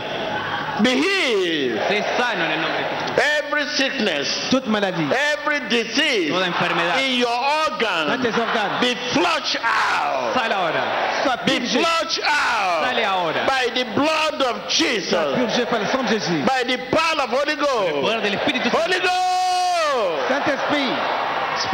[0.82, 1.80] Be healed.
[1.90, 3.08] Sé sano en el nombre de Jesús.
[3.18, 5.10] Every sickness, Toute maladie.
[5.34, 7.00] every disease Toda enfermedad.
[7.02, 8.80] in your Dans organ tes organes.
[8.82, 10.34] be flushed out.
[10.36, 10.84] Sale ahora.
[11.24, 11.80] Sois Be purgé.
[11.82, 13.46] flushed out Sale ahora.
[13.48, 16.46] by the blood of Sois Jesus, purgé par le sang de Jésus.
[16.46, 18.02] by the power of Holy El Ghost.
[18.02, 18.78] poder del Espíritu Santo.
[18.78, 20.28] Holy Ghost.
[20.30, 20.94] Saint-Esprit.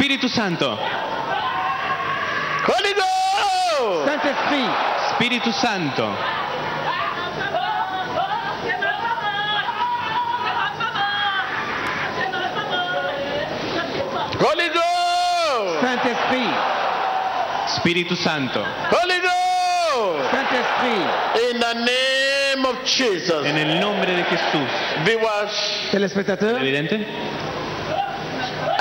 [0.04, 0.78] Espíritu Santo.
[2.66, 4.04] Holy Ghost.
[4.06, 4.70] Saint-Esprit.
[5.08, 6.04] Espíritu Santo.
[14.44, 15.80] Holy Ghost.
[15.80, 16.52] Saint-Esprit.
[17.66, 18.60] Espíritu Santo.
[18.60, 20.30] Holy Ghost.
[20.30, 21.06] Saint-Esprit.
[21.50, 23.46] In the name of Jesus.
[23.46, 24.68] En el nombre de Jesús.
[25.06, 27.06] Viewers, Téléspectateurs, ¿Evidente?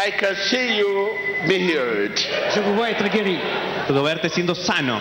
[0.06, 2.18] I can see you be healed.
[2.54, 3.40] je vous vois être guéri.
[3.88, 5.00] Puedo verte siendo sano.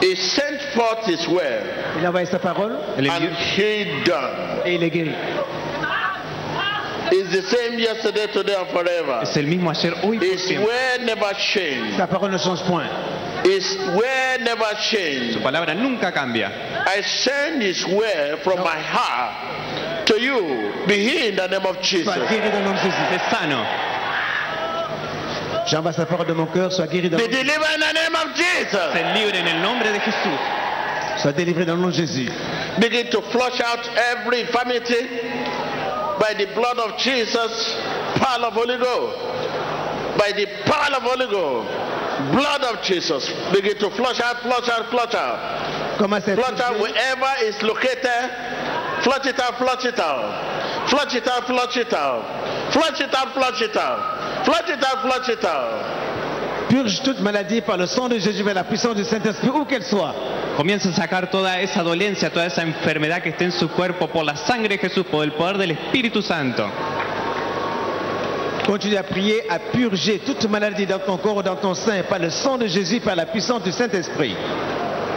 [0.00, 1.64] He sent forth his word
[1.98, 3.22] Il a envoyé sa parole El and
[3.56, 4.60] he done.
[4.64, 5.14] et il est guéri.
[7.10, 9.20] It's the same yesterday, today, and forever.
[9.22, 11.96] es el mismo ayer, hoy y His word never changed.
[11.96, 12.90] Sa parole ne change point.
[13.44, 14.76] His word never
[15.32, 16.50] Su palabra nunca cambia.
[16.86, 20.72] I send his word from my heart to you.
[20.86, 22.14] Be here in the name of Jesus.
[22.28, 23.14] guéri dans le nom de Jésus.
[23.14, 23.58] Es sano.
[25.66, 26.72] J'envoie sa parole de mon cœur.
[26.72, 27.44] Sois guéri dans Be le nom de Jésus.
[27.44, 28.92] delivered in the name of Jesus.
[28.92, 30.38] Sé libre en el nombre de Jesús.
[31.22, 32.28] Sois délivré dans le nom de Jésus.
[32.80, 35.06] Begin to flush out every infirmity
[36.18, 37.76] by the blood of Jesus,
[38.16, 39.16] power of Holy Ghost.
[40.18, 41.68] By the power of Holy Ghost,
[42.32, 43.28] blood of Jesus.
[43.52, 45.98] Begin to flush out, flush out, flush out.
[45.98, 48.30] Commence Flush out wherever is located.
[49.04, 50.88] Flush it out, flush it out.
[50.88, 52.22] Flush it out, flush it out.
[52.70, 54.44] Flush it out, flush it out.
[54.46, 56.70] Flush it out, flush it out.
[56.70, 59.82] Purge toute maladie par le sang de Jésus vers la puissance du Saint-Esprit, où qu'elle
[59.82, 60.14] soit.
[60.56, 64.24] Comienza a sacar toda esa dolencia, toda esa enfermedad que esté en su cuerpo por
[64.24, 66.64] la sangre de Jesús, por el poder del Espíritu Santo.
[68.64, 72.18] Continue à prier, à purger toute maladie dans ton corps ou dans ton sein par
[72.18, 74.34] le sang de Jésus, par la puissance du Saint-Esprit.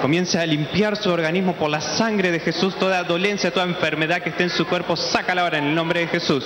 [0.01, 4.29] Comience a limpiar su organismo por la sangre de Jesús, toda dolencia, toda enfermedad que
[4.29, 6.43] esté en su cuerpo, sácala ahora en el nombre de Jesús.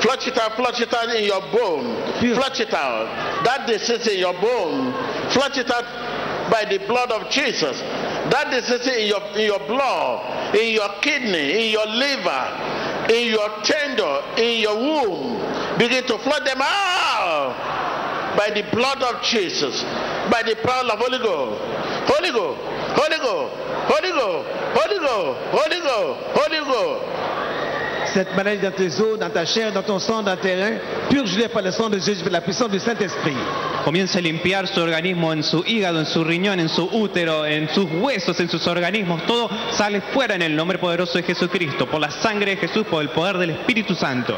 [0.00, 1.96] Flush it out, flush it out in your bone.
[2.20, 3.44] Flush it out.
[3.44, 4.92] That disease in your bone.
[5.30, 5.84] Flush it out
[6.50, 7.80] by the blood of Jesus.
[8.30, 12.44] That disease in your in your blood, in your kidney, in your liver,
[13.10, 15.38] in your tender, in your womb.
[15.78, 17.82] Begin to flood them out
[18.36, 19.82] by the blood of Jesus,
[20.30, 21.60] by the power of Holy Ghost.
[22.06, 22.60] Holy Ghost,
[22.94, 23.54] Holy Ghost,
[23.90, 27.41] Holy Ghost, Holy Ghost, Holy Ghost, Holy Ghost.
[28.12, 30.76] Cette maladie dans tes os, dans ta chair, dans ton sang, dans tes reins,
[31.08, 33.36] purge-les par le sang de Jésus, par la puissance du Saint-Esprit.
[33.84, 37.70] Comience a limpiar su organismo en su hígado, en su riñón, en su útero, en
[37.70, 39.24] sus huesos, en sus organismos.
[39.26, 43.02] Todo sale fuera en el nombre poderoso de Jesucristo, por la sangre de Jesús, por
[43.02, 44.36] el poder del Espíritu Santo.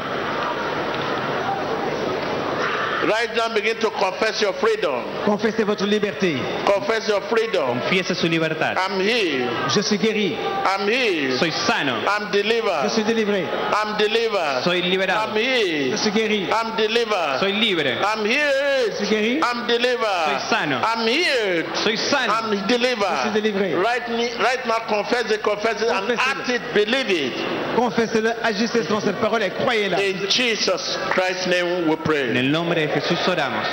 [3.03, 5.03] Right now, begin to confess your freedom.
[5.25, 6.39] Confessez votre liberté.
[6.65, 7.79] Confess your freedom.
[7.79, 8.77] Confiese su libertad.
[8.77, 9.49] I'm healed.
[9.69, 10.35] Je suis guéri.
[10.65, 11.37] I'm healed.
[11.39, 12.01] Soy sano.
[12.07, 12.89] I'm delivered.
[12.89, 12.91] Je delivered.
[12.93, 13.47] suis délivré.
[13.73, 14.63] I'm delivered.
[14.63, 15.33] Soy I'm liberado.
[15.33, 15.99] Je healed.
[15.99, 16.47] suis guéri.
[16.51, 17.39] I'm delivered.
[17.39, 18.01] Soy libre.
[18.03, 19.41] I'm Je suis guéri.
[19.43, 20.25] I'm delivered.
[20.25, 20.81] Soy sano.
[20.83, 21.65] I'm healed.
[21.83, 22.33] Soy sano.
[22.33, 23.05] I'm delivered.
[23.05, 23.75] Je suis delivered.
[23.75, 23.75] délivré.
[23.75, 24.07] Right,
[24.39, 27.33] right now, confess it, confess it, and act it, believe it.
[27.75, 29.97] Confessez-le, agissez selon cette parole et croyez-la.
[29.99, 32.37] In Jesus Christ's name we En pray.
[32.37, 33.67] el nombre de Jesús oramos.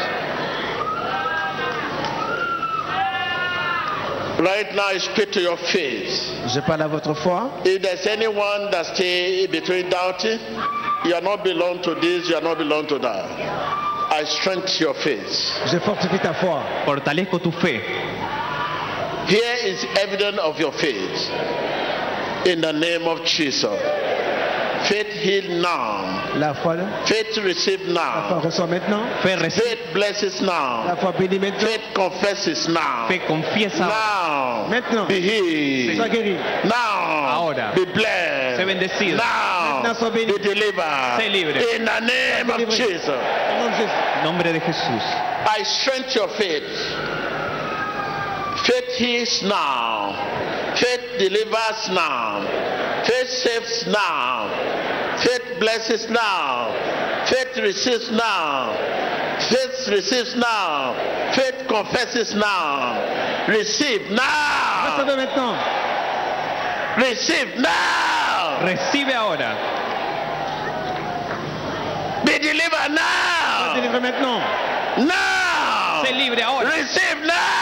[4.39, 6.51] Right now, I speak to your faith.
[6.53, 7.51] Je parle à votre foi.
[7.65, 10.41] If there's anyone that stay between doubting,
[11.05, 13.31] you are not belong to this, you are not belong to that.
[14.11, 15.53] I strengthen your faith.
[15.71, 16.61] Je fortifie ta foi.
[16.87, 17.81] Fortalezco tu fe.
[19.27, 21.31] Here is evidence of your faith.
[22.47, 23.79] In the name of Jesus.
[24.93, 26.37] Faith heal now.
[26.37, 26.77] La foi,
[27.07, 28.41] Faith receive la foi now.
[28.45, 29.07] reçoit maintenant.
[29.23, 29.39] Fe.
[29.49, 30.97] Faith blesses La now.
[31.01, 31.67] foi bénit maintenant.
[31.67, 33.07] Faith confesses now.
[33.09, 33.87] Fe confiesa.
[33.87, 34.69] Now.
[34.69, 35.09] Maintenant.
[35.09, 35.97] Be healed.
[35.97, 36.37] Sois guéri.
[36.65, 37.27] Now.
[37.27, 37.73] Ahora.
[37.75, 38.59] Be blessed.
[38.59, 39.17] Sé bendecido.
[39.17, 39.81] Now.
[39.81, 40.27] Maintenant, sois béni.
[40.33, 41.17] Be delivered.
[41.19, 41.57] Sé libre.
[41.75, 42.77] In the name of.
[42.77, 43.09] Jesus.
[44.25, 45.03] Nombre de Jesús.
[45.47, 46.69] I strengthen your faith.
[48.67, 50.15] Faith heals now.
[50.77, 52.47] Faith delivers now.
[53.05, 54.49] Faith saves now.
[55.19, 56.71] Faith blesses now.
[57.27, 58.73] Faith receives now.
[59.51, 60.95] Faith receives now.
[61.35, 63.49] Faith confesses now.
[63.49, 64.99] Receive now.
[66.97, 68.61] Receive now.
[68.63, 69.57] Recibe ahora.
[72.25, 73.75] Be delivered now.
[74.99, 76.03] Now.
[76.05, 76.71] Sé libre ahora.
[76.71, 77.62] Receive now.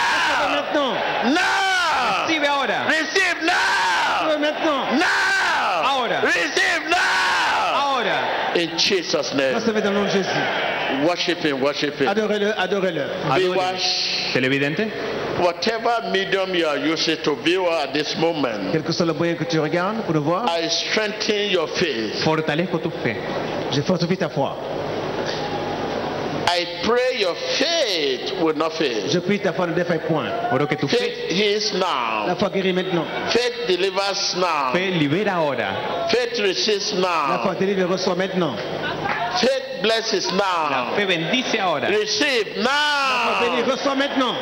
[0.71, 1.33] Maintenant.
[1.33, 2.27] Now.
[2.47, 2.87] Ahora.
[2.87, 4.37] Receive now.
[4.39, 4.99] Maintenant.
[4.99, 5.81] Now.
[5.83, 6.21] Ahora.
[6.23, 7.73] Receive now.
[7.75, 8.55] Ahora.
[8.55, 9.55] In Jesus' name.
[9.55, 11.05] Recevez dans le nom de Jésus.
[11.05, 12.07] Worship Him, worship Him.
[12.07, 13.07] Adorez-le, adorez-le.
[14.33, 14.87] Televidente.
[15.39, 19.35] Whatever medium you are using to view at this moment, Quel que soit le moyen
[19.35, 22.21] que tu regardes pour le voir, I strengthen your faith.
[22.23, 23.15] Fortalezco tu fe.
[23.71, 24.55] je fortifie ta foi.
[26.53, 29.07] I pray your faith will not fail.
[29.07, 30.27] Je prie ta foi ne défaille point.
[30.51, 33.05] Oro que tu Faith heals La foi guérit maintenant.
[33.29, 34.73] Faith delivers now.
[34.73, 36.07] fe libera ahora.
[36.09, 37.29] Faith receives now.
[37.29, 37.59] La foi now.
[37.59, 38.57] délivre reçoit maintenant.
[39.39, 40.69] Faith blesses now.
[40.69, 40.95] La now.
[40.97, 41.87] fe bendice ahora.
[41.87, 42.65] Receive now.
[42.65, 43.71] La foi bénit, now.
[43.71, 44.35] reçoit maintenant.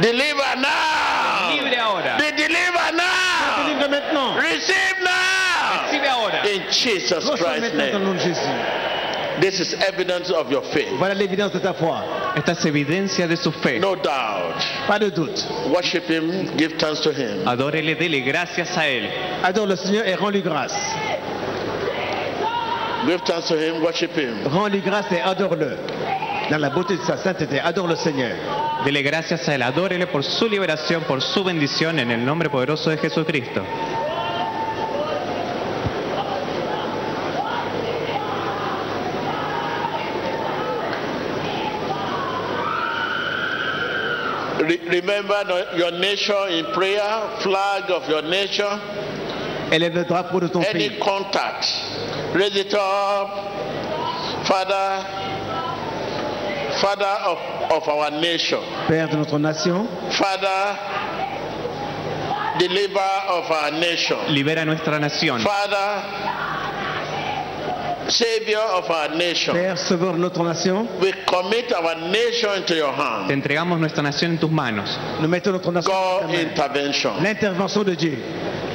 [0.00, 1.52] Deliver now.
[1.52, 2.16] Libre ahora.
[2.16, 3.66] Be delivered now.
[3.66, 4.36] Délivre maintenant.
[4.36, 5.84] Receive now.
[5.84, 6.48] Recibe ahora.
[6.48, 8.94] In Jesus Christ's maintenant dans le name.
[9.40, 10.88] This is evidence of your faith.
[10.98, 11.98] Voilà l'évidence de ta foi.
[12.36, 13.78] Esta es evidencia de su fe.
[13.80, 14.62] No doubt.
[14.86, 15.42] Pas de doute.
[15.68, 16.56] Worship Him.
[16.56, 17.46] Give thanks to Him.
[17.46, 19.08] Adórele, dele gracias a Él.
[19.42, 20.74] Adore le Seigneur et rends-lui grâce.
[23.06, 23.82] Give thanks to Him.
[23.82, 24.46] Worship Him.
[24.46, 25.76] Rends-lui grâce et adore-le.
[26.50, 28.36] Dans la beauté de sa sainteté, adore le Seigneur.
[28.84, 29.62] Dele gracias a Él.
[29.62, 33.62] Adórele por su liberación, por su bendición en el nombre poderoso de Jesucristo.
[44.60, 47.02] Remember your nation in prayer,
[47.42, 48.66] flag of your nation,
[49.72, 50.98] Élève le drapeau de ton any pays.
[51.00, 51.66] contact.
[52.34, 53.30] Raise it up.
[54.44, 55.04] Father,
[56.80, 57.38] Father of,
[57.72, 58.58] of our nation.
[58.86, 60.76] Père de notre nation, Father,
[62.58, 63.00] deliver
[63.30, 64.16] of our nation.
[64.28, 65.40] Libera nuestra nación.
[65.40, 66.02] Father,
[68.08, 69.54] Savior of our nation.
[69.54, 73.30] Père sauveur de notre nation, We commit our nation into your Te hand.
[73.30, 74.98] entregamos nuestra nación en tus manos.
[75.20, 77.22] nous mettons notre nation God intervention.
[77.22, 78.18] L'intervention de Dieu,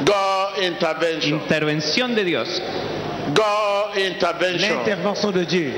[0.04, 1.40] God intervention.
[1.42, 2.62] Intervención de Dios.
[3.34, 4.78] God intervention.
[4.78, 5.74] l'intervention de Dieu,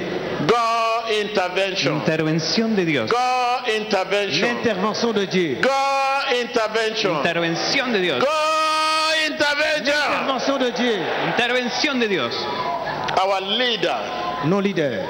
[0.47, 1.97] God intervention.
[1.97, 3.09] Intervención de Dios.
[3.11, 4.47] God intervention.
[4.47, 7.15] l'intervention de Dieu, God intervention.
[7.17, 8.19] Intervención de Dios.
[8.23, 9.83] God intervention.
[9.85, 12.33] l'intervention de Dieu, Intervención de Dios.
[13.17, 13.97] Our leader,
[14.45, 15.05] nos leaders,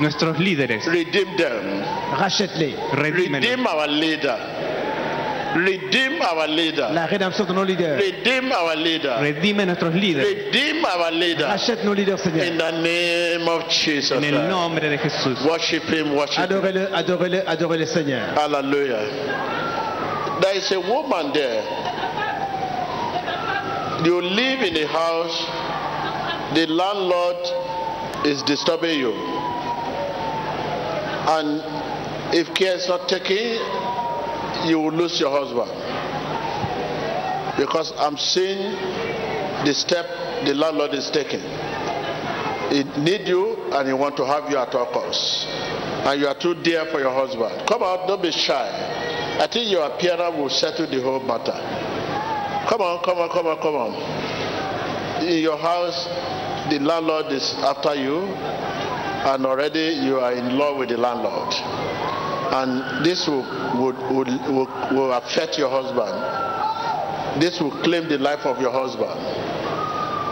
[0.00, 0.84] Nuestros líderes.
[0.86, 1.82] redeem them.
[2.18, 2.74] rachète-les.
[2.92, 4.36] Redeem our leader.
[5.56, 6.90] Redeem our leader.
[6.92, 9.16] La rédemption de nos leaders, Redeem our leader.
[9.20, 10.24] Redime nuestros líderes.
[10.26, 11.46] Redeem our leader.
[11.48, 12.46] rachète nos leaders, Seigneur.
[12.46, 14.12] In the name of Jesus.
[14.12, 15.40] En el nombre de Jesús.
[15.44, 16.44] Worship him, worship him.
[16.44, 18.20] Adorez-le, adorez-le, adorez-le, Seigneur.
[18.36, 19.08] Hallelujah.
[20.40, 21.62] There is a woman there.
[24.04, 25.46] You live in a house,
[26.54, 29.12] the landlord is disturbing you.
[31.30, 31.62] And
[32.34, 33.60] if care is not taken,
[34.68, 35.70] you will lose your husband.
[37.56, 38.72] Because I'm seeing
[39.64, 40.06] the step
[40.44, 41.40] the landlord is taking.
[42.70, 45.44] He need you and he want to have you at all costs.
[46.06, 47.68] And you are too dear for your husband.
[47.68, 49.38] Come out, don't be shy.
[49.40, 51.52] I think your appearance will settle the whole matter.
[52.68, 55.26] Come on, come on, come on, come on.
[55.26, 56.06] In your house,
[56.70, 61.52] the landlord is after you, and already you are in love with the landlord.
[62.52, 63.44] And this will,
[63.78, 63.96] would,
[64.48, 64.66] will,
[64.96, 67.42] will affect your husband.
[67.42, 69.20] This will claim the life of your husband.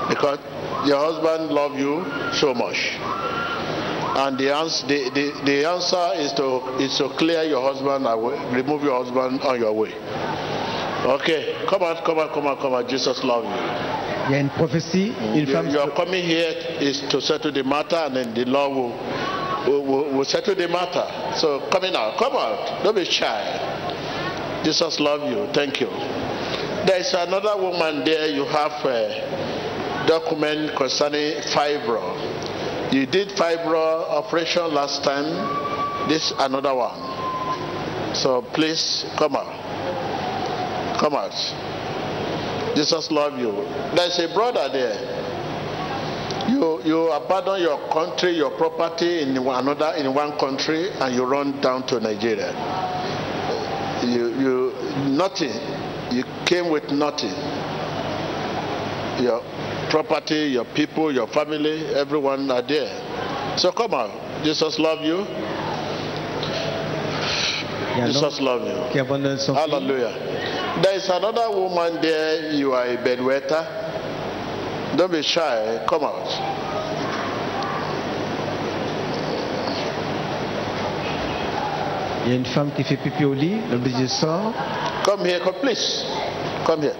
[0.08, 0.38] Because
[0.86, 2.96] your husband loves you so much.
[4.18, 8.34] And the answer, the, the, the answer is to is to clear your husband away,
[8.52, 9.94] remove your husband on your way.
[11.06, 12.88] Okay, come on, come on, come on, come on.
[12.88, 14.07] Jesus love you.
[14.28, 15.74] Il y a une prophétie, une You, femme.
[15.76, 18.72] are coming here is to settle the matter, and then the Lord
[19.66, 21.06] will, will, will, settle the matter.
[21.36, 22.82] So coming out, come out.
[22.84, 24.60] Don't be shy.
[24.64, 25.48] Jesus love you.
[25.54, 25.88] Thank you.
[26.86, 28.26] There is another woman there.
[28.28, 32.92] You have a document concerning fibro.
[32.92, 36.08] You did fibro operation last time.
[36.08, 38.14] This another one.
[38.14, 40.98] So please come out.
[41.00, 41.32] Come out.
[42.74, 43.52] Jesus love you.
[43.94, 45.28] There's a brother there.
[46.48, 51.60] You you abandon your country, your property in another in one country, and you run
[51.60, 52.52] down to Nigeria.
[54.02, 54.72] You you
[55.10, 55.52] nothing.
[56.10, 57.34] You came with nothing.
[59.22, 59.42] Your
[59.90, 63.58] property, your people, your family, everyone are there.
[63.58, 64.44] So come on.
[64.44, 65.26] Jesus love you.
[68.06, 69.54] Jesus love you.
[69.54, 70.14] Hallelujah.
[70.82, 72.52] There is another woman there.
[72.52, 74.96] You are a bedwetter.
[74.96, 75.84] Don't be shy.
[75.88, 76.26] Come out.
[82.24, 83.58] Il y a une femme qui fait pipi au lit,
[84.08, 84.52] sort.
[85.04, 85.40] Come here.
[85.40, 86.04] Come, please.
[86.66, 86.94] Come here.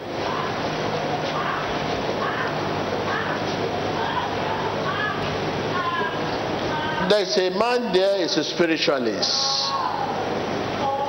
[7.08, 8.22] There is a man there.
[8.22, 9.67] Is a spiritualist.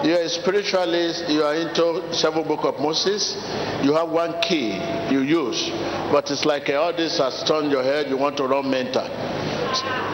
[0.03, 1.27] You are a spiritualist.
[1.27, 3.35] You are into seven book of Moses.
[3.83, 4.79] You have one key
[5.11, 5.69] you use,
[6.11, 8.07] but it's like all this has turned your head.
[8.07, 9.03] You want to run mental.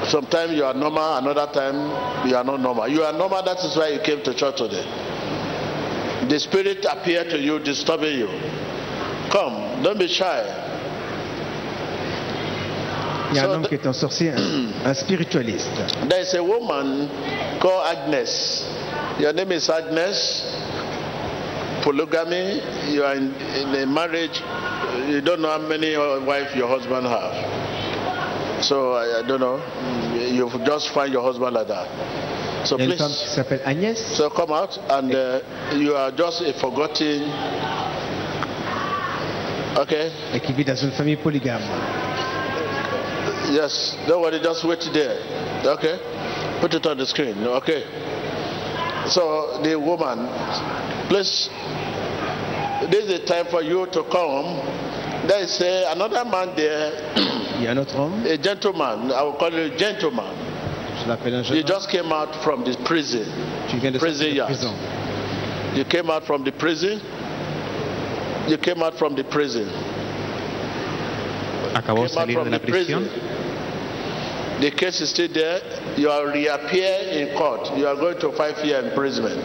[0.09, 2.87] Sometimes you are normal, another time you are not normal.
[2.87, 3.43] You are normal.
[3.43, 4.83] That is why you came to church today.
[6.29, 8.27] The spirit appeared to you, disturbing you.
[9.31, 10.61] Come, don't be shy.
[13.31, 15.69] Il y a un homme qui est un sorcier, un, un spiritualiste.
[16.09, 17.09] There is a woman
[17.59, 18.63] called Agnes.
[19.19, 20.43] Your name is Agnes.
[21.83, 22.59] Polygamy.
[22.93, 24.41] You are in, in a marriage.
[25.09, 25.95] You don't know how many
[26.25, 28.63] wives your husband have.
[28.63, 29.57] So I, I don't know.
[30.15, 31.87] You just find your husband like that.
[32.67, 33.95] So Il y a une femme qui please, s'appelle Agnès.
[34.15, 35.39] so come out and uh,
[35.75, 37.21] you are just a forgotten.
[39.77, 40.09] Okay.
[40.33, 41.61] et qui vit dans une famille polygame.
[43.51, 45.17] Yes, don't worry, just wait there.
[45.63, 45.95] Okay?
[46.59, 47.45] Put it on the screen.
[47.45, 47.83] Okay.
[49.09, 50.27] So the woman,
[51.09, 51.49] please,
[52.89, 54.61] this is the time for you to come.
[55.27, 56.91] There is uh, another man there,
[57.57, 60.33] Il y a un autre homme, a gentleman, I will call it a gentleman.
[61.01, 63.25] je l'appelle un jeune homme, just came out from the prison.
[63.69, 64.73] qui vient de prison de prison.
[65.75, 67.01] You came out from the prison.
[68.47, 69.67] You came out from the prison.
[71.73, 73.09] Acabó de Came out salir from de la the prison.
[74.61, 75.59] The case is still there.
[75.97, 77.77] You are reappear in court.
[77.77, 79.43] You are going to five year imprisonment.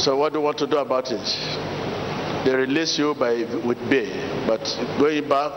[0.00, 1.20] So what do you want to do about it?
[2.44, 4.62] They release you by with bail, but
[4.98, 5.52] going back.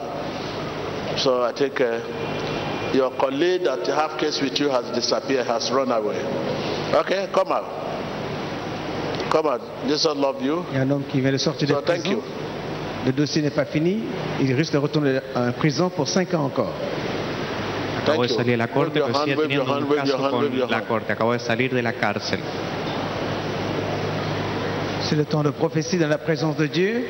[1.19, 2.01] So I think uh,
[2.93, 6.19] your colleague that have case with you has disappeared, has run away.
[6.93, 7.69] Okay, come out.
[9.31, 9.61] Come out.
[9.87, 10.65] Jesus love you.
[10.71, 12.21] Il y a un homme qui vient de sortir de So thank you.
[13.05, 14.03] Le dossier n'est pas fini.
[14.41, 16.73] Il risque de retourner en prison pour 5 ans encore.
[18.03, 18.35] Acabo de Thank you.
[18.37, 19.95] salir de la corte, Wave your pero sigue hand, wave your teniendo hand, un wave
[19.95, 20.87] your caso hand, wave your con la hand.
[20.87, 21.11] corte.
[21.13, 22.39] Acabo de salir de la cárcel.
[25.03, 27.05] C'est le temps de prophétie dans la présence de Dieu.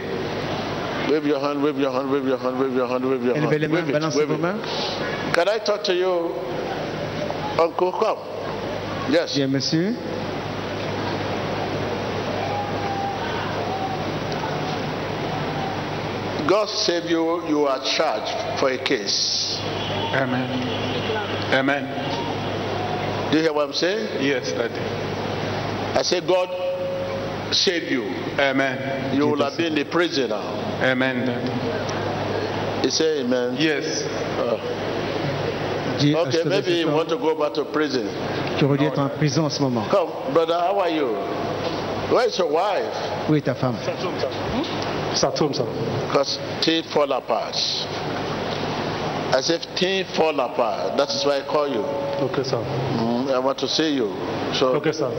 [1.12, 3.44] Wave your hand, wave your hand, wave your hand, wave your hand, wave your hand.
[3.44, 4.56] Élevez les mains, balancez vos mains.
[5.34, 6.32] Can I talk to you,
[7.60, 7.92] Uncle?
[7.92, 8.18] Come.
[9.10, 9.36] Yes.
[9.36, 9.94] Bien, monsieur.
[16.54, 17.48] God save you.
[17.48, 19.58] You are charged for a case.
[20.14, 20.46] Amen.
[21.52, 23.32] Amen.
[23.32, 24.24] Do you hear what I'm saying?
[24.24, 24.76] Yes, Daddy.
[25.98, 26.50] I say, God
[27.56, 28.04] save you.
[28.38, 29.16] Amen.
[29.18, 30.46] You will have been in prison now.
[30.84, 32.84] Amen, Daddy.
[32.84, 33.56] He said, Amen.
[33.58, 34.04] Yes.
[36.00, 38.06] Dieu a Okay, maybe you want to go back to prison.
[38.60, 39.86] qui aurait dû être en prison en ce moment.
[39.90, 41.16] Come, brother, how are you?
[42.14, 42.94] Where is your wife?
[43.28, 44.93] Où est ta femme hmm?
[45.14, 47.56] Because things fall apart.
[49.36, 50.98] As if things fall apart.
[50.98, 51.82] That is why I call you.
[52.30, 52.58] Okay, sir.
[52.58, 54.14] Mm, I want to see you.
[54.54, 55.10] So, Okay, sir.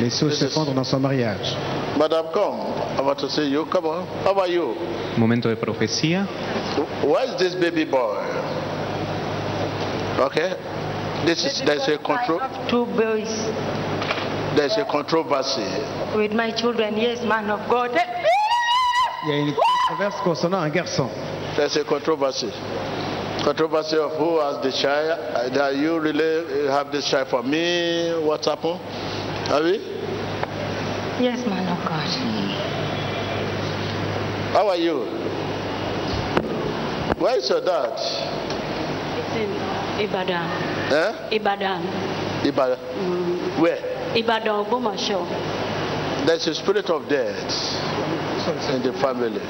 [0.00, 1.54] Les choses This is- s'effondrent dans son mariage.
[1.98, 2.60] Madam, come.
[2.98, 3.66] I want to see you.
[3.66, 4.06] Come on.
[4.24, 4.74] How are you?
[5.16, 6.26] Momento de profecía.
[7.04, 8.16] Where is this baby boy?
[10.18, 10.54] Okay.
[11.26, 12.40] This is there's a control.
[12.40, 13.28] I have two boys
[14.56, 15.66] There's a controversy.
[16.16, 16.96] with my children.
[16.96, 17.90] Yes, man of God.
[19.22, 21.10] Il y a une controverse concernant un garçon.
[21.54, 22.50] There's a controversy.
[23.44, 25.52] Controversy of who has the child.
[25.52, 28.14] That you really have this child for me.
[28.24, 28.80] What's happened?
[29.48, 29.78] Have we?
[31.20, 32.08] Yes, man of God.
[34.54, 35.04] How are you?
[37.18, 37.92] Where is your dad?
[39.18, 39.50] It's in
[40.00, 40.48] Ibadan.
[40.92, 41.36] Eh?
[41.36, 41.82] Ibadan.
[42.46, 43.60] Ibadan.
[43.60, 44.16] Where?
[44.16, 45.26] Ibadan, Ogbomoso.
[46.26, 48.29] There's a spirit of death
[48.74, 49.40] in the family.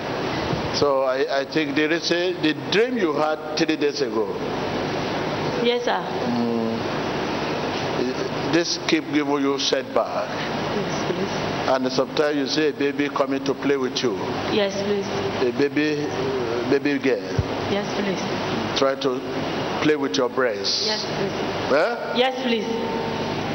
[0.77, 4.35] So I, I think there is a, the dream you had three days ago.
[5.63, 6.01] Yes, sir.
[8.53, 10.27] This keep giving you setback.
[10.75, 11.35] Yes, please.
[11.71, 14.15] And sometimes you see a baby coming to play with you.
[14.51, 15.07] Yes, please.
[15.47, 16.03] A baby,
[16.71, 17.23] baby girl,
[17.71, 18.79] Yes, please.
[18.79, 19.21] try to
[19.83, 20.83] play with your breast.
[20.87, 21.77] Yes, please.
[21.79, 22.15] Eh?
[22.17, 22.67] Yes, please.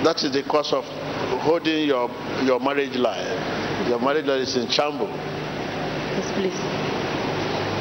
[0.05, 0.85] That is the cause of
[1.41, 2.09] holding your,
[2.43, 3.27] your marriage life.
[3.87, 5.09] Your marriage life is in shambles.
[5.09, 6.57] Yes, please.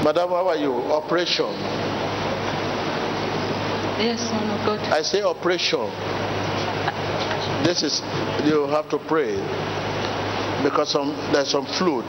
[0.04, 0.72] Madam, how are you?
[0.92, 1.48] Operation.
[3.96, 4.80] Yes, man of God.
[4.92, 5.88] I say operation.
[7.64, 8.02] This is
[8.44, 9.32] you have to pray
[10.62, 12.04] because some there's some fluid.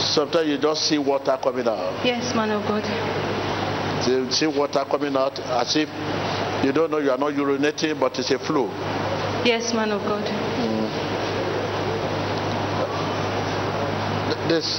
[0.00, 2.04] Sometimes you just see water coming out.
[2.04, 2.82] Yes, man of God.
[4.08, 5.88] You see water coming out as if
[6.64, 8.66] you don't know you are not urinating, but it's a flu.
[9.44, 10.24] Yes, man of God.
[14.54, 14.78] This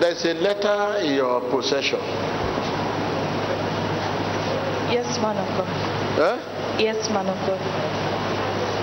[0.00, 1.98] there's a letter in your possession.
[4.94, 5.68] Yes, man of God.
[6.20, 6.78] Eh?
[6.78, 7.60] Yes, man of God.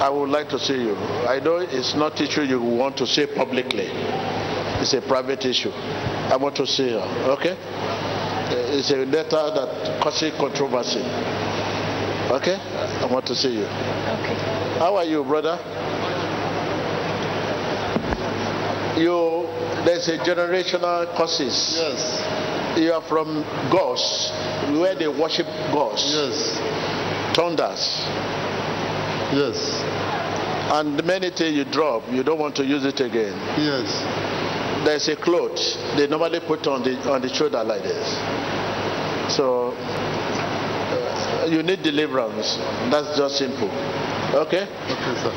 [0.04, 0.98] I would like to see you.
[0.98, 3.88] I know it's not issue you want to say publicly.
[4.82, 5.72] It's a private issue.
[5.72, 7.00] I want to see you.
[7.40, 7.52] Okay?
[7.56, 11.04] Uh, It's a letter that causes controversy.
[12.36, 12.58] Okay?
[12.60, 13.66] I want to see you.
[13.66, 14.36] Okay.
[14.80, 15.58] How are you, brother?
[18.98, 19.46] You
[19.86, 21.76] there's a generational causes.
[21.78, 24.32] Yes, You are from gods,
[24.80, 26.58] where they worship gods, yes,
[27.36, 28.02] thunders,
[29.34, 29.82] yes,
[30.74, 33.34] and many things you drop, you don't want to use it again.
[33.58, 34.04] yes.
[34.86, 35.58] There's a cloth
[35.98, 38.08] they normally put on the on the shoulder like this.
[39.36, 42.56] So uh, you need deliverance.
[42.92, 43.70] That's just simple.
[44.34, 44.64] Okay?
[44.64, 45.34] Okay, sir.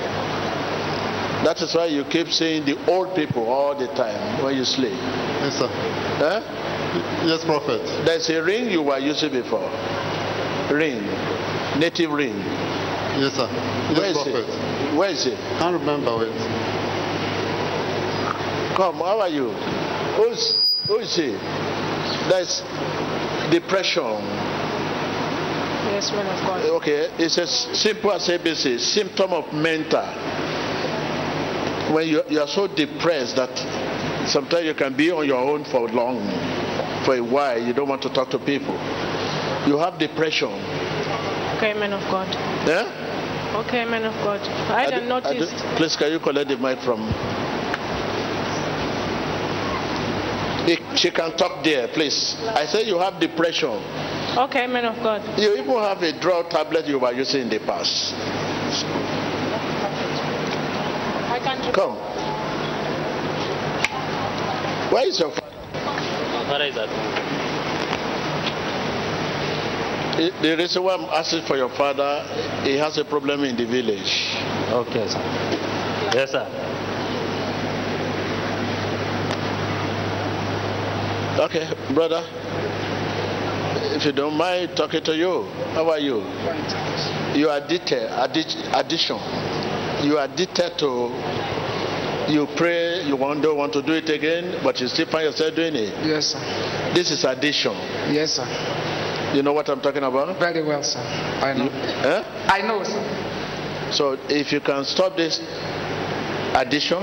[1.45, 4.93] That is why you keep seeing the old people all the time when you sleep.
[4.93, 5.66] Yes, sir.
[5.68, 7.26] Eh?
[7.26, 7.80] Yes, prophet.
[8.05, 9.64] There's a ring you were using before.
[10.70, 11.01] Ring.
[11.80, 12.36] Native ring.
[13.16, 13.47] Yes, sir.
[13.47, 14.49] Where Yes, is prophet.
[14.49, 14.97] it?
[14.97, 15.38] Where is it?
[15.59, 16.36] Can't remember it.
[18.76, 19.51] Come, how are you?
[20.16, 21.30] Who's who is he?
[22.28, 22.62] There's
[23.51, 24.20] depression.
[25.93, 26.64] Yes, man of God.
[26.82, 30.05] Okay, it's as simple as ABC, symptom of mental.
[31.93, 33.51] When you, you are so depressed that
[34.28, 36.22] sometimes you can be on your own for long,
[37.05, 38.74] for a while, you don't want to talk to people.
[39.66, 40.49] You have depression.
[41.59, 42.28] Okay, man of God.
[42.66, 42.86] Yeah?
[43.66, 44.41] Okay, man of God.
[44.70, 47.01] I I didn't do- do- Please, can you collect the mic from?
[50.66, 52.36] He- She can talk there, please.
[52.55, 53.82] I say you have depression.
[54.38, 55.22] Okay, man of God.
[55.38, 58.14] You even have a drug tablet you were using in the past.
[61.41, 61.74] I can't.
[61.74, 61.97] Come.
[64.93, 65.47] Where is your father?
[65.72, 67.16] My father is at home.
[70.16, 72.22] The- The reason why I'm asking for your father,
[72.64, 74.36] he has a problem in the village.
[74.70, 75.20] Okay, sir.
[76.12, 76.47] Yes, sir.
[81.38, 82.22] Okay, brother.
[83.97, 86.22] If you don't mind talking to you, how are you?
[87.34, 89.16] You are addicted, addic- addiction.
[90.03, 91.11] You are addicted to.
[92.30, 95.55] You pray, you want, don't want to do it again, but you still find yourself
[95.57, 96.07] doing it.
[96.07, 96.92] Yes, sir.
[96.94, 97.72] This is addiction.
[98.12, 98.46] Yes, sir.
[99.34, 100.38] You know what I'm talking about?
[100.38, 101.01] Very well, sir.
[101.01, 101.66] I know.
[101.68, 102.22] Eh?
[102.46, 103.92] I know, sir.
[103.92, 105.40] So if you can stop this
[106.55, 107.03] addiction,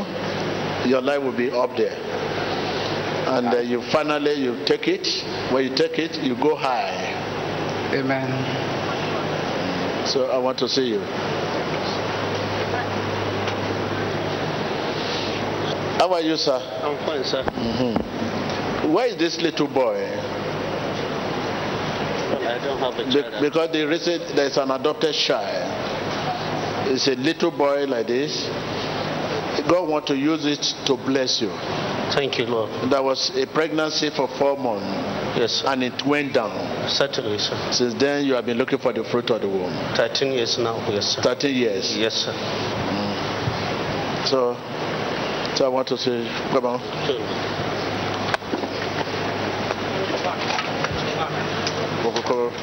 [0.87, 1.97] your life will be up there.
[3.27, 5.07] And uh, you finally you take it.
[5.51, 7.13] When you take it, you go high.
[7.93, 8.31] Amen.
[10.07, 11.01] So I want to see you.
[16.07, 16.55] How are you, sir?
[16.55, 17.43] I'm fine, sir.
[17.43, 18.93] Mm-hmm.
[18.93, 19.99] Where is this little boy?
[22.31, 25.67] Well, I don't have a Be- because the reason there's an adopted child.
[26.87, 28.47] It's a little boy like this.
[29.67, 31.49] God want to use it to bless you.
[32.15, 32.89] Thank you, Lord.
[32.89, 34.87] There was a pregnancy for four months
[35.37, 35.67] Yes, sir.
[35.67, 36.87] and it went down.
[36.87, 37.69] Certainly, sir.
[37.73, 39.73] Since then, you have been looking for the fruit of the womb.
[39.97, 40.77] 13 years now.
[40.89, 41.21] Yes, sir.
[41.21, 41.97] 30 years.
[41.97, 42.31] Yes, sir.
[42.31, 44.27] Mm.
[44.29, 44.55] So,
[45.57, 46.79] so I want to say, come on.
[52.03, 52.53] Kokoko.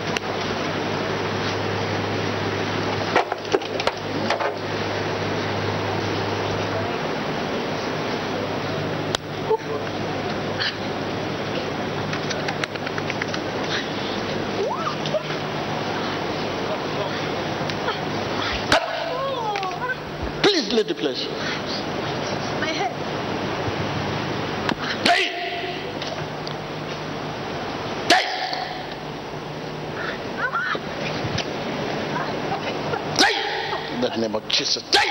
[20.43, 21.27] Please leave the place.
[22.61, 22.93] My head.
[25.09, 25.25] Hey!
[28.09, 28.25] Hey!
[33.19, 33.95] Hey!
[33.95, 34.83] In the name of Jesus.
[34.95, 35.09] Hey!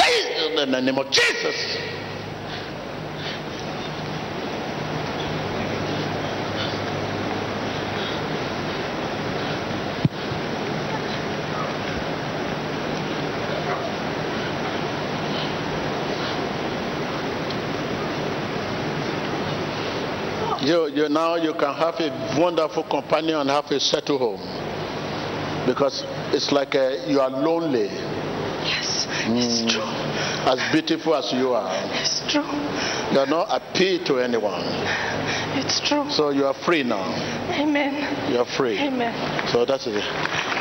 [0.00, 0.64] Hey!
[0.64, 1.96] In the name of Jesus.
[20.66, 24.40] You, you now you can have a wonderful companion and have a settled home.
[25.66, 26.04] Because
[26.36, 27.88] it's like uh you are lonely.
[27.88, 29.88] Yes, it's true.
[30.52, 31.72] As beautiful as you are.
[32.02, 32.44] It's true.
[33.12, 34.60] you are not appeal to anyone.
[35.58, 36.04] It's true.
[36.10, 37.06] so you are free now.
[37.64, 37.94] Amen.
[38.30, 38.78] you are free.
[38.78, 39.14] Amen.
[39.48, 40.04] so that's it.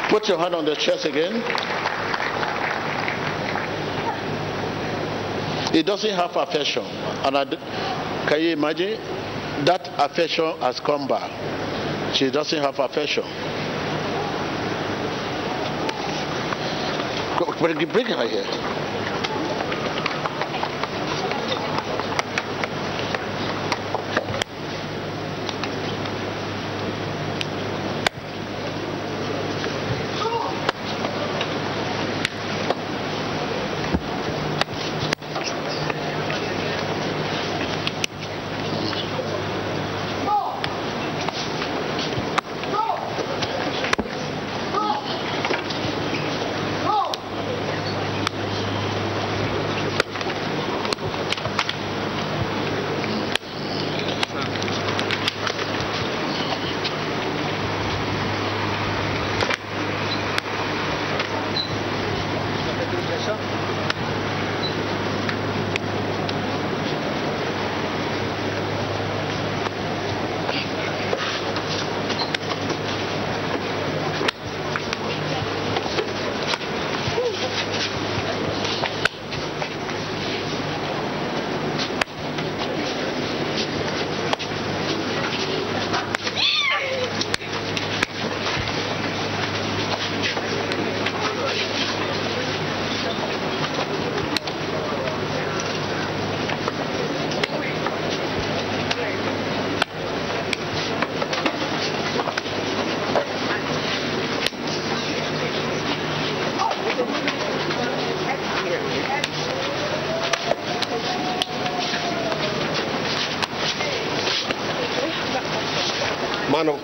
[0.10, 1.44] Put your hand on the chest again.
[5.76, 6.86] It doesn't have affection.
[7.28, 7.44] And I
[8.30, 8.96] can you imagine
[9.64, 11.32] that affection has come back.
[12.16, 13.24] She doesn't have affection.
[17.60, 18.85] Bring her here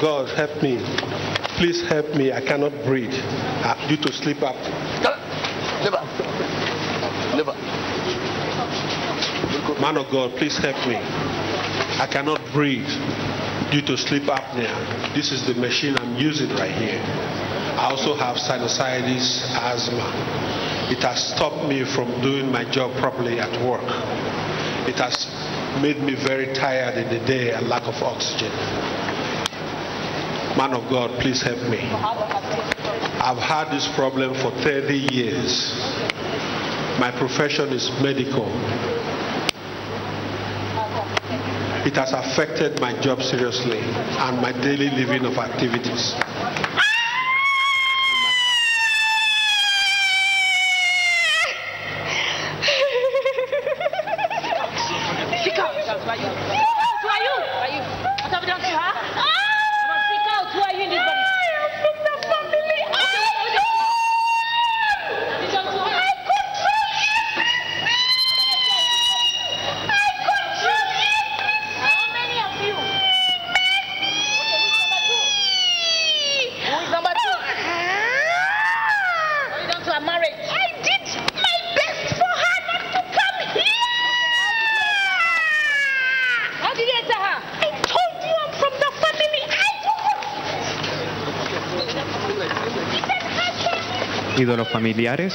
[0.02, 0.80] God, help me.
[1.58, 2.32] Please help me.
[2.34, 4.74] I cannot breathe uh, due to sleep apnea.
[5.84, 6.02] Liver.
[7.38, 7.54] Liver.
[9.80, 10.96] Man of God, please help me.
[10.96, 12.90] I cannot breathe
[13.70, 15.14] due to sleep apnea.
[15.14, 17.00] This is the machine I'm using right here.
[17.78, 20.90] I also have sinusitis, asthma.
[20.90, 23.86] It has stopped me from doing my job properly at work.
[24.90, 25.28] It has
[25.80, 28.52] made me very tired in the day and lack of oxygen.
[30.62, 31.80] Man of God, please help me.
[31.80, 35.74] I've had this problem for 30 years.
[37.00, 38.46] My profession is medical.
[41.84, 46.14] It has affected my job seriously and my daily living of activities.
[94.82, 95.32] Familiares.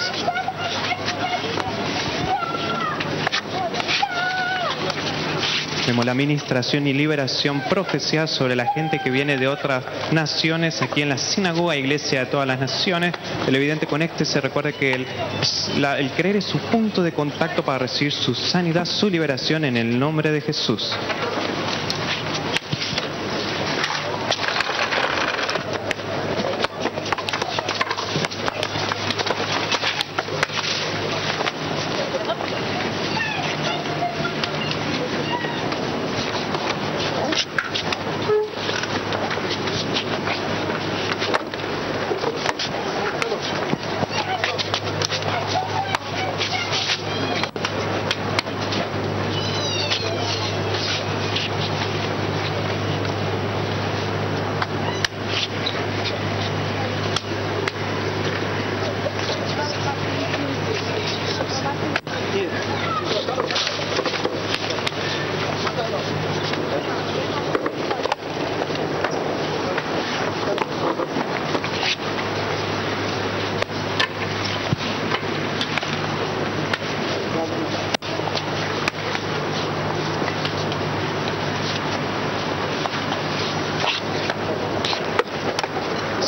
[5.87, 11.03] Vemos la administración y liberación profecía sobre la gente que viene de otras naciones aquí
[11.03, 13.15] en la sinagoga iglesia de todas las naciones.
[13.47, 15.07] El evidente conecte se recuerde que el,
[15.97, 19.97] el creer es su punto de contacto para recibir su sanidad, su liberación en el
[19.97, 20.91] nombre de Jesús.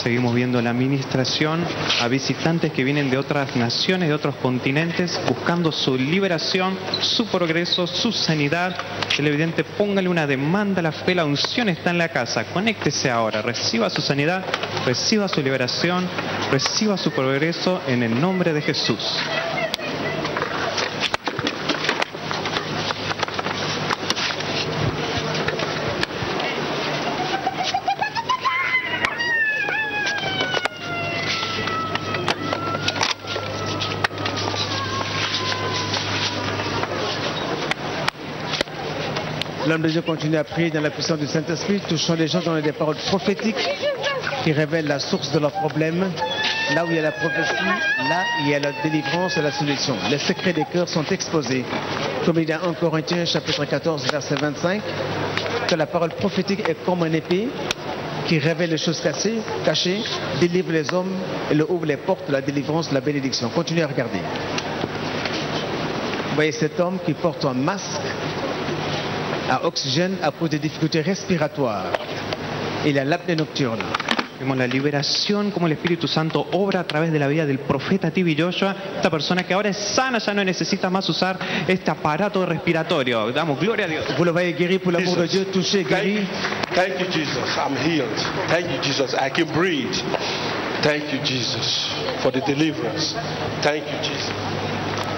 [0.08, 1.62] Seguimos viendo la administración
[2.00, 7.86] a visitantes que vienen de otras naciones, de otros continentes, buscando su liberación, su progreso,
[7.86, 8.74] su sanidad.
[9.14, 12.44] Televidente, póngale una demanda a la fe, la unción está en la casa.
[12.54, 14.46] Conéctese ahora, reciba su sanidad,
[14.86, 16.08] reciba su liberación,
[16.50, 19.20] reciba su progreso en el nombre de Jesús.
[39.78, 42.60] L'homme de Dieu continue à prier dans la puissance du Saint-Esprit, touchant les gens dans
[42.60, 43.64] des paroles prophétiques
[44.42, 46.10] qui révèlent la source de leurs problèmes.
[46.74, 47.64] Là où il y a la prophétie,
[48.08, 49.94] là il y a la délivrance et la solution.
[50.10, 51.64] Les secrets des cœurs sont exposés.
[52.26, 54.82] Comme il y a en Corinthiens chapitre 14 verset 25,
[55.68, 57.46] que la parole prophétique est comme un épée
[58.26, 60.02] qui révèle les choses cachées,
[60.40, 61.14] délivre les hommes
[61.52, 63.48] et ouvre les portes de la délivrance, de la bénédiction.
[63.50, 64.18] Continuez à regarder.
[66.30, 68.00] Vous voyez cet homme qui porte un masque
[69.48, 71.92] à oxygène à cause des difficultés respiratoires.
[72.86, 73.82] Il a l'apnée nocturne.
[74.38, 78.12] Vemos la liberación, como el Espíritu Santo obra a través de la vida del profeta
[78.12, 81.36] Tibi Joshua, esta persona que ahora es sana, ya no necesita más usar
[81.66, 83.32] este aparato respiratorio.
[83.32, 84.04] Damos gloria a Dios.
[84.16, 86.24] Vous le voyez guéri pour l'amour de Dieu, touché, guéri.
[86.72, 87.56] Thank you, Jesus.
[87.56, 88.16] I'm healed.
[88.48, 89.12] Thank you, Jesus.
[89.14, 89.96] I can breathe.
[90.82, 91.88] Thank you, Jesus,
[92.22, 93.16] for the deliverance.
[93.62, 94.57] Thank you, Jesus.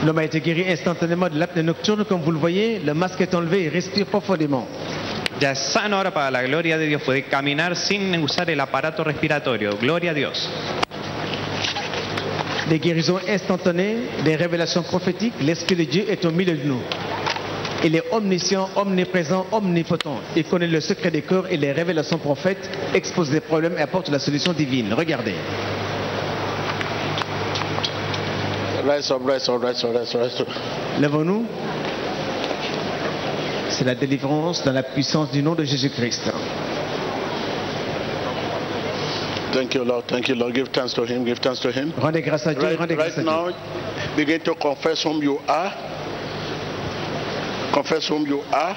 [0.05, 2.05] L'homme a été guéri instantanément de l'apnée nocturne.
[2.05, 4.67] Comme vous le voyez, le masque est enlevé, il respire profondément.
[5.41, 7.03] Ya es sano ahora para la gloria de Dios.
[7.03, 9.77] Puede caminar sin usar el aparato respiratorio.
[9.79, 10.51] Gloria a Dios.
[12.69, 15.35] Des guérisons instantanées, des révélations prophétiques.
[15.43, 16.81] L'Esprit de Dieu est au milieu de nous.
[17.85, 20.21] Il est omniscient, omniprésent, omnipotent.
[20.37, 23.77] Il connaît le secret des cœurs et les révèle à son prophète, expose les problèmes
[23.79, 24.93] et apporte la solution divine.
[24.93, 25.35] Regardez.
[28.85, 30.49] Rise up, rise up, rise up, rise up, rise up.
[31.01, 31.47] Lèvons-nous.
[33.69, 36.31] C'est la délivrance dans la puissance du nom de Jésus-Christ.
[39.53, 40.05] Thank you, Lord.
[40.07, 40.55] Thank you, Lord.
[40.55, 41.25] Give thanks to Him.
[41.25, 41.93] Give thanks to Him.
[41.99, 43.31] Rendez grâce à Dieu, Right, rendez grâce right à Dieu.
[43.31, 45.73] now, begin to confess whom you are.
[47.73, 48.77] Confess whom you are.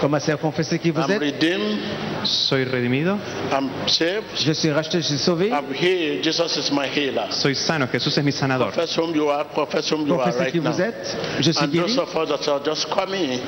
[0.00, 1.20] Commencez à confesser qui vous I'm êtes.
[1.20, 1.78] redeemed.
[2.24, 3.16] Soy redimido,
[3.52, 4.24] I'm saved.
[4.36, 5.48] Je suis racheté, je suis sauvé.
[5.48, 6.22] I'm healed.
[6.22, 7.26] Jesus is my healer.
[7.30, 8.72] soy sano, Jesús es mi sanador.
[8.72, 9.44] Confess whom you are.
[9.54, 10.70] Confess whom you are Confessez right qui now.
[10.72, 11.16] vous êtes.
[11.40, 11.98] Je suis And those guéri.
[11.98, 13.40] of us that are just coming,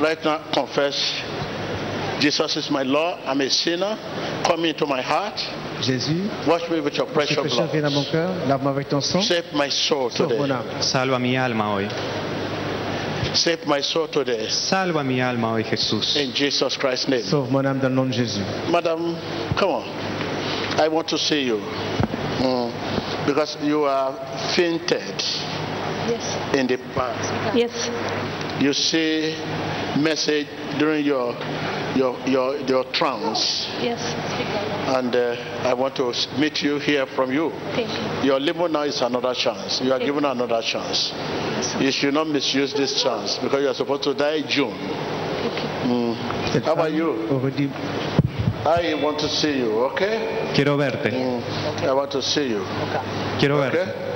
[0.00, 0.94] right now, confess
[2.20, 3.18] Jesus is my Lord.
[3.26, 3.96] I'm a sinner.
[4.44, 5.34] Come into my heart.
[5.82, 8.12] Jésus, Wash me with your je precious pécheur, viens dans mon blood.
[8.12, 8.30] cœur.
[8.48, 9.22] Lave-moi avec ton sang.
[9.22, 10.52] Save my soul Sauve mon today.
[10.52, 10.64] âme.
[10.80, 11.88] Salva mi alma hoy.
[13.34, 14.48] Save my soul today.
[14.50, 16.16] Salva mi alma hoy, Jesús.
[16.16, 17.22] In Jesus Christ's name.
[17.22, 18.42] Sauve mon âme dans le nom de Jésus.
[18.70, 19.16] Madam,
[19.56, 19.84] come on.
[20.78, 21.58] I want to see you.
[22.40, 24.12] Mm, Because you are
[24.56, 25.22] fainted
[26.08, 26.36] Yes.
[26.54, 27.32] in the past.
[27.56, 27.90] Yes.
[28.60, 29.34] You see
[29.98, 30.46] message
[30.78, 31.34] during your
[31.94, 33.66] your your, your trance.
[33.80, 34.00] Yes.
[34.96, 35.36] And uh,
[35.68, 37.50] I want to meet you, here from you.
[37.74, 37.88] Thank
[38.22, 38.30] you.
[38.30, 39.80] Your living now is another chance.
[39.80, 41.12] You are given another chance.
[41.12, 44.72] Yes, You should not misuse this chance because you are supposed to die June.
[44.72, 46.14] Mm.
[46.64, 47.28] How about you?
[47.30, 47.70] aurait dit,
[48.64, 50.52] I want to see you, okay?
[50.54, 51.42] Quiero verte, Mm.
[51.88, 52.62] I want to see you,
[53.38, 53.70] quiero okay?
[53.70, 54.11] verte.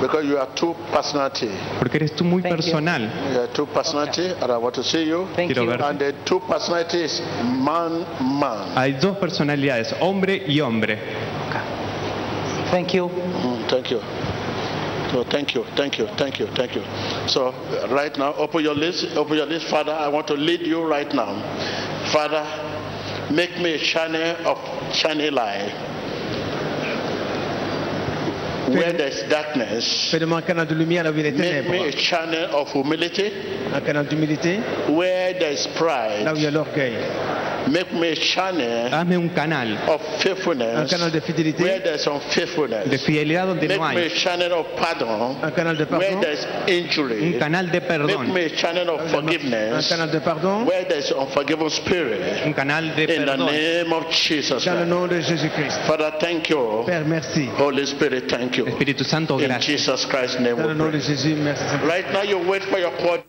[0.00, 1.50] Because you are two personality.
[1.78, 3.02] Porque eres tú muy personal.
[3.32, 5.28] You are two personality, and I want to see you.
[5.34, 5.82] Quiero verte.
[5.84, 8.76] And the two personalities, man, man.
[8.76, 10.98] Hay dos personalidades, hombre y hombre.
[12.70, 13.08] Thank you.
[13.08, 14.00] Mm, thank you.
[15.10, 16.84] So thank you, thank you, thank you, thank you.
[17.26, 17.52] So
[17.90, 19.92] right now, open your list, open your list, Father.
[19.92, 21.34] I want to lead you right now,
[22.12, 22.46] Father.
[23.32, 24.58] Make me a channel of
[24.94, 25.99] channel light.
[28.74, 31.68] Where there's darkness, Fais de moi un canal de lumière là où il est make
[31.68, 33.30] me a channel of humility.
[33.74, 34.58] Un canal d'humilité
[34.88, 35.68] Where there's
[36.24, 36.92] là où il y pride, a l'orgueil.
[37.68, 40.90] make me a channel Hazme un canal of Un faithfulness.
[40.90, 41.80] canal de Where fidélité.
[41.82, 44.10] there's unfaithfulness, de fidelidad donde make no me a hay.
[44.10, 45.36] channel of pardon.
[45.42, 46.20] Un canal de Where pardon.
[46.20, 48.32] there's injury, Un canal de Make perdón.
[48.32, 50.64] me a channel of Un forgiveness canal de pardon.
[50.66, 52.20] where there's unforgiving spirit.
[52.46, 53.46] Un canal de In the perdón.
[53.52, 54.88] name of Jesus Dans le Christ.
[54.90, 55.78] nom de Jésus-Christ.
[55.86, 56.82] Father, thank you.
[56.86, 57.48] Père, merci.
[57.58, 58.66] Holy Spirit, thank you.
[58.72, 59.66] Espíritu Santo, In gracias.
[59.66, 61.88] Jesus Christ's name Dans le we nom de pray.
[61.88, 63.24] Right now you wait for your court.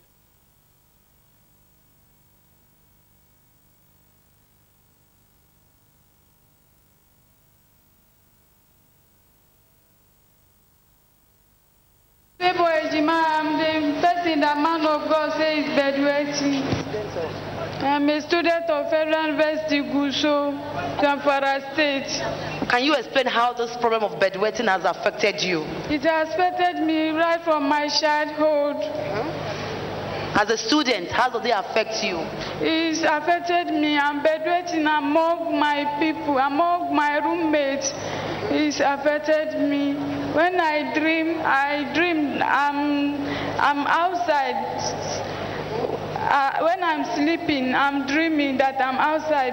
[12.38, 16.71] Favour Ejima, I'm the person that man of God says bedwetting.
[18.02, 20.58] I'm a student of Federal University Gusau,
[20.98, 22.10] Zamfara State.
[22.68, 25.60] Can you explain how this problem of bedwetting has affected you?
[25.88, 28.82] It has affected me right from my childhood.
[28.82, 30.36] Mm-hmm.
[30.36, 32.18] As a student, how does it affect you?
[32.58, 33.96] It's affected me.
[33.96, 37.92] I'm bedwetting among my people, among my roommates.
[38.50, 39.94] It's affected me.
[40.34, 43.14] When I dream, I dream I'm,
[43.60, 45.30] I'm outside.
[46.32, 49.52] Uh, when I'm sleeping, I'm dreaming that I'm outside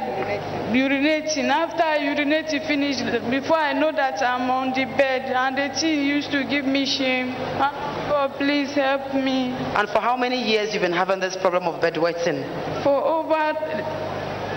[0.72, 1.50] urinating.
[1.50, 6.06] After I urinate finish, before I know that I'm on the bed, and the thing
[6.06, 7.36] used to give me shame.
[7.60, 7.70] Uh,
[8.08, 9.52] God, please help me.
[9.76, 12.48] And for how many years you've been having this problem of bedwetting?
[12.82, 13.60] For over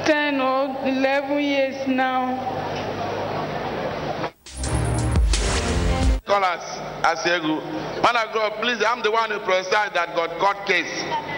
[0.06, 2.38] 10 or 11 years now.
[6.22, 6.62] Scholars,
[7.02, 7.58] Asiegu.
[8.00, 11.31] Man of God, please, I'm the one who prophesied that God court case.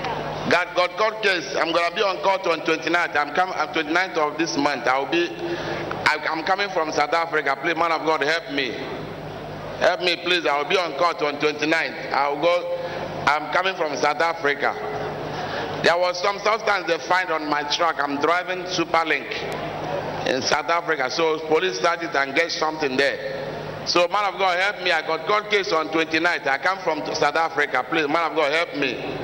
[0.51, 1.57] That God God case.
[1.57, 3.17] I'm to be on court on 29th.
[3.17, 4.87] I'm coming uh, on 29th of this month.
[4.87, 5.33] I'll be,
[6.05, 7.57] I'm coming from South Africa.
[7.63, 8.73] Please, man of God, help me.
[9.81, 10.45] Help me, please.
[10.45, 12.13] I'll be on court on 29th.
[12.13, 12.55] I'll go,
[13.25, 14.77] I'm coming from South Africa.
[15.83, 17.97] There was some substance they find on my truck.
[17.99, 19.33] I'm driving Superlink
[20.29, 21.11] in South Africa.
[21.11, 23.87] So police started and get something there.
[23.87, 24.93] So man of God help me.
[24.93, 26.47] I got court case on 29th.
[26.47, 27.85] I come from South Africa.
[27.89, 29.24] Please, man of God help me.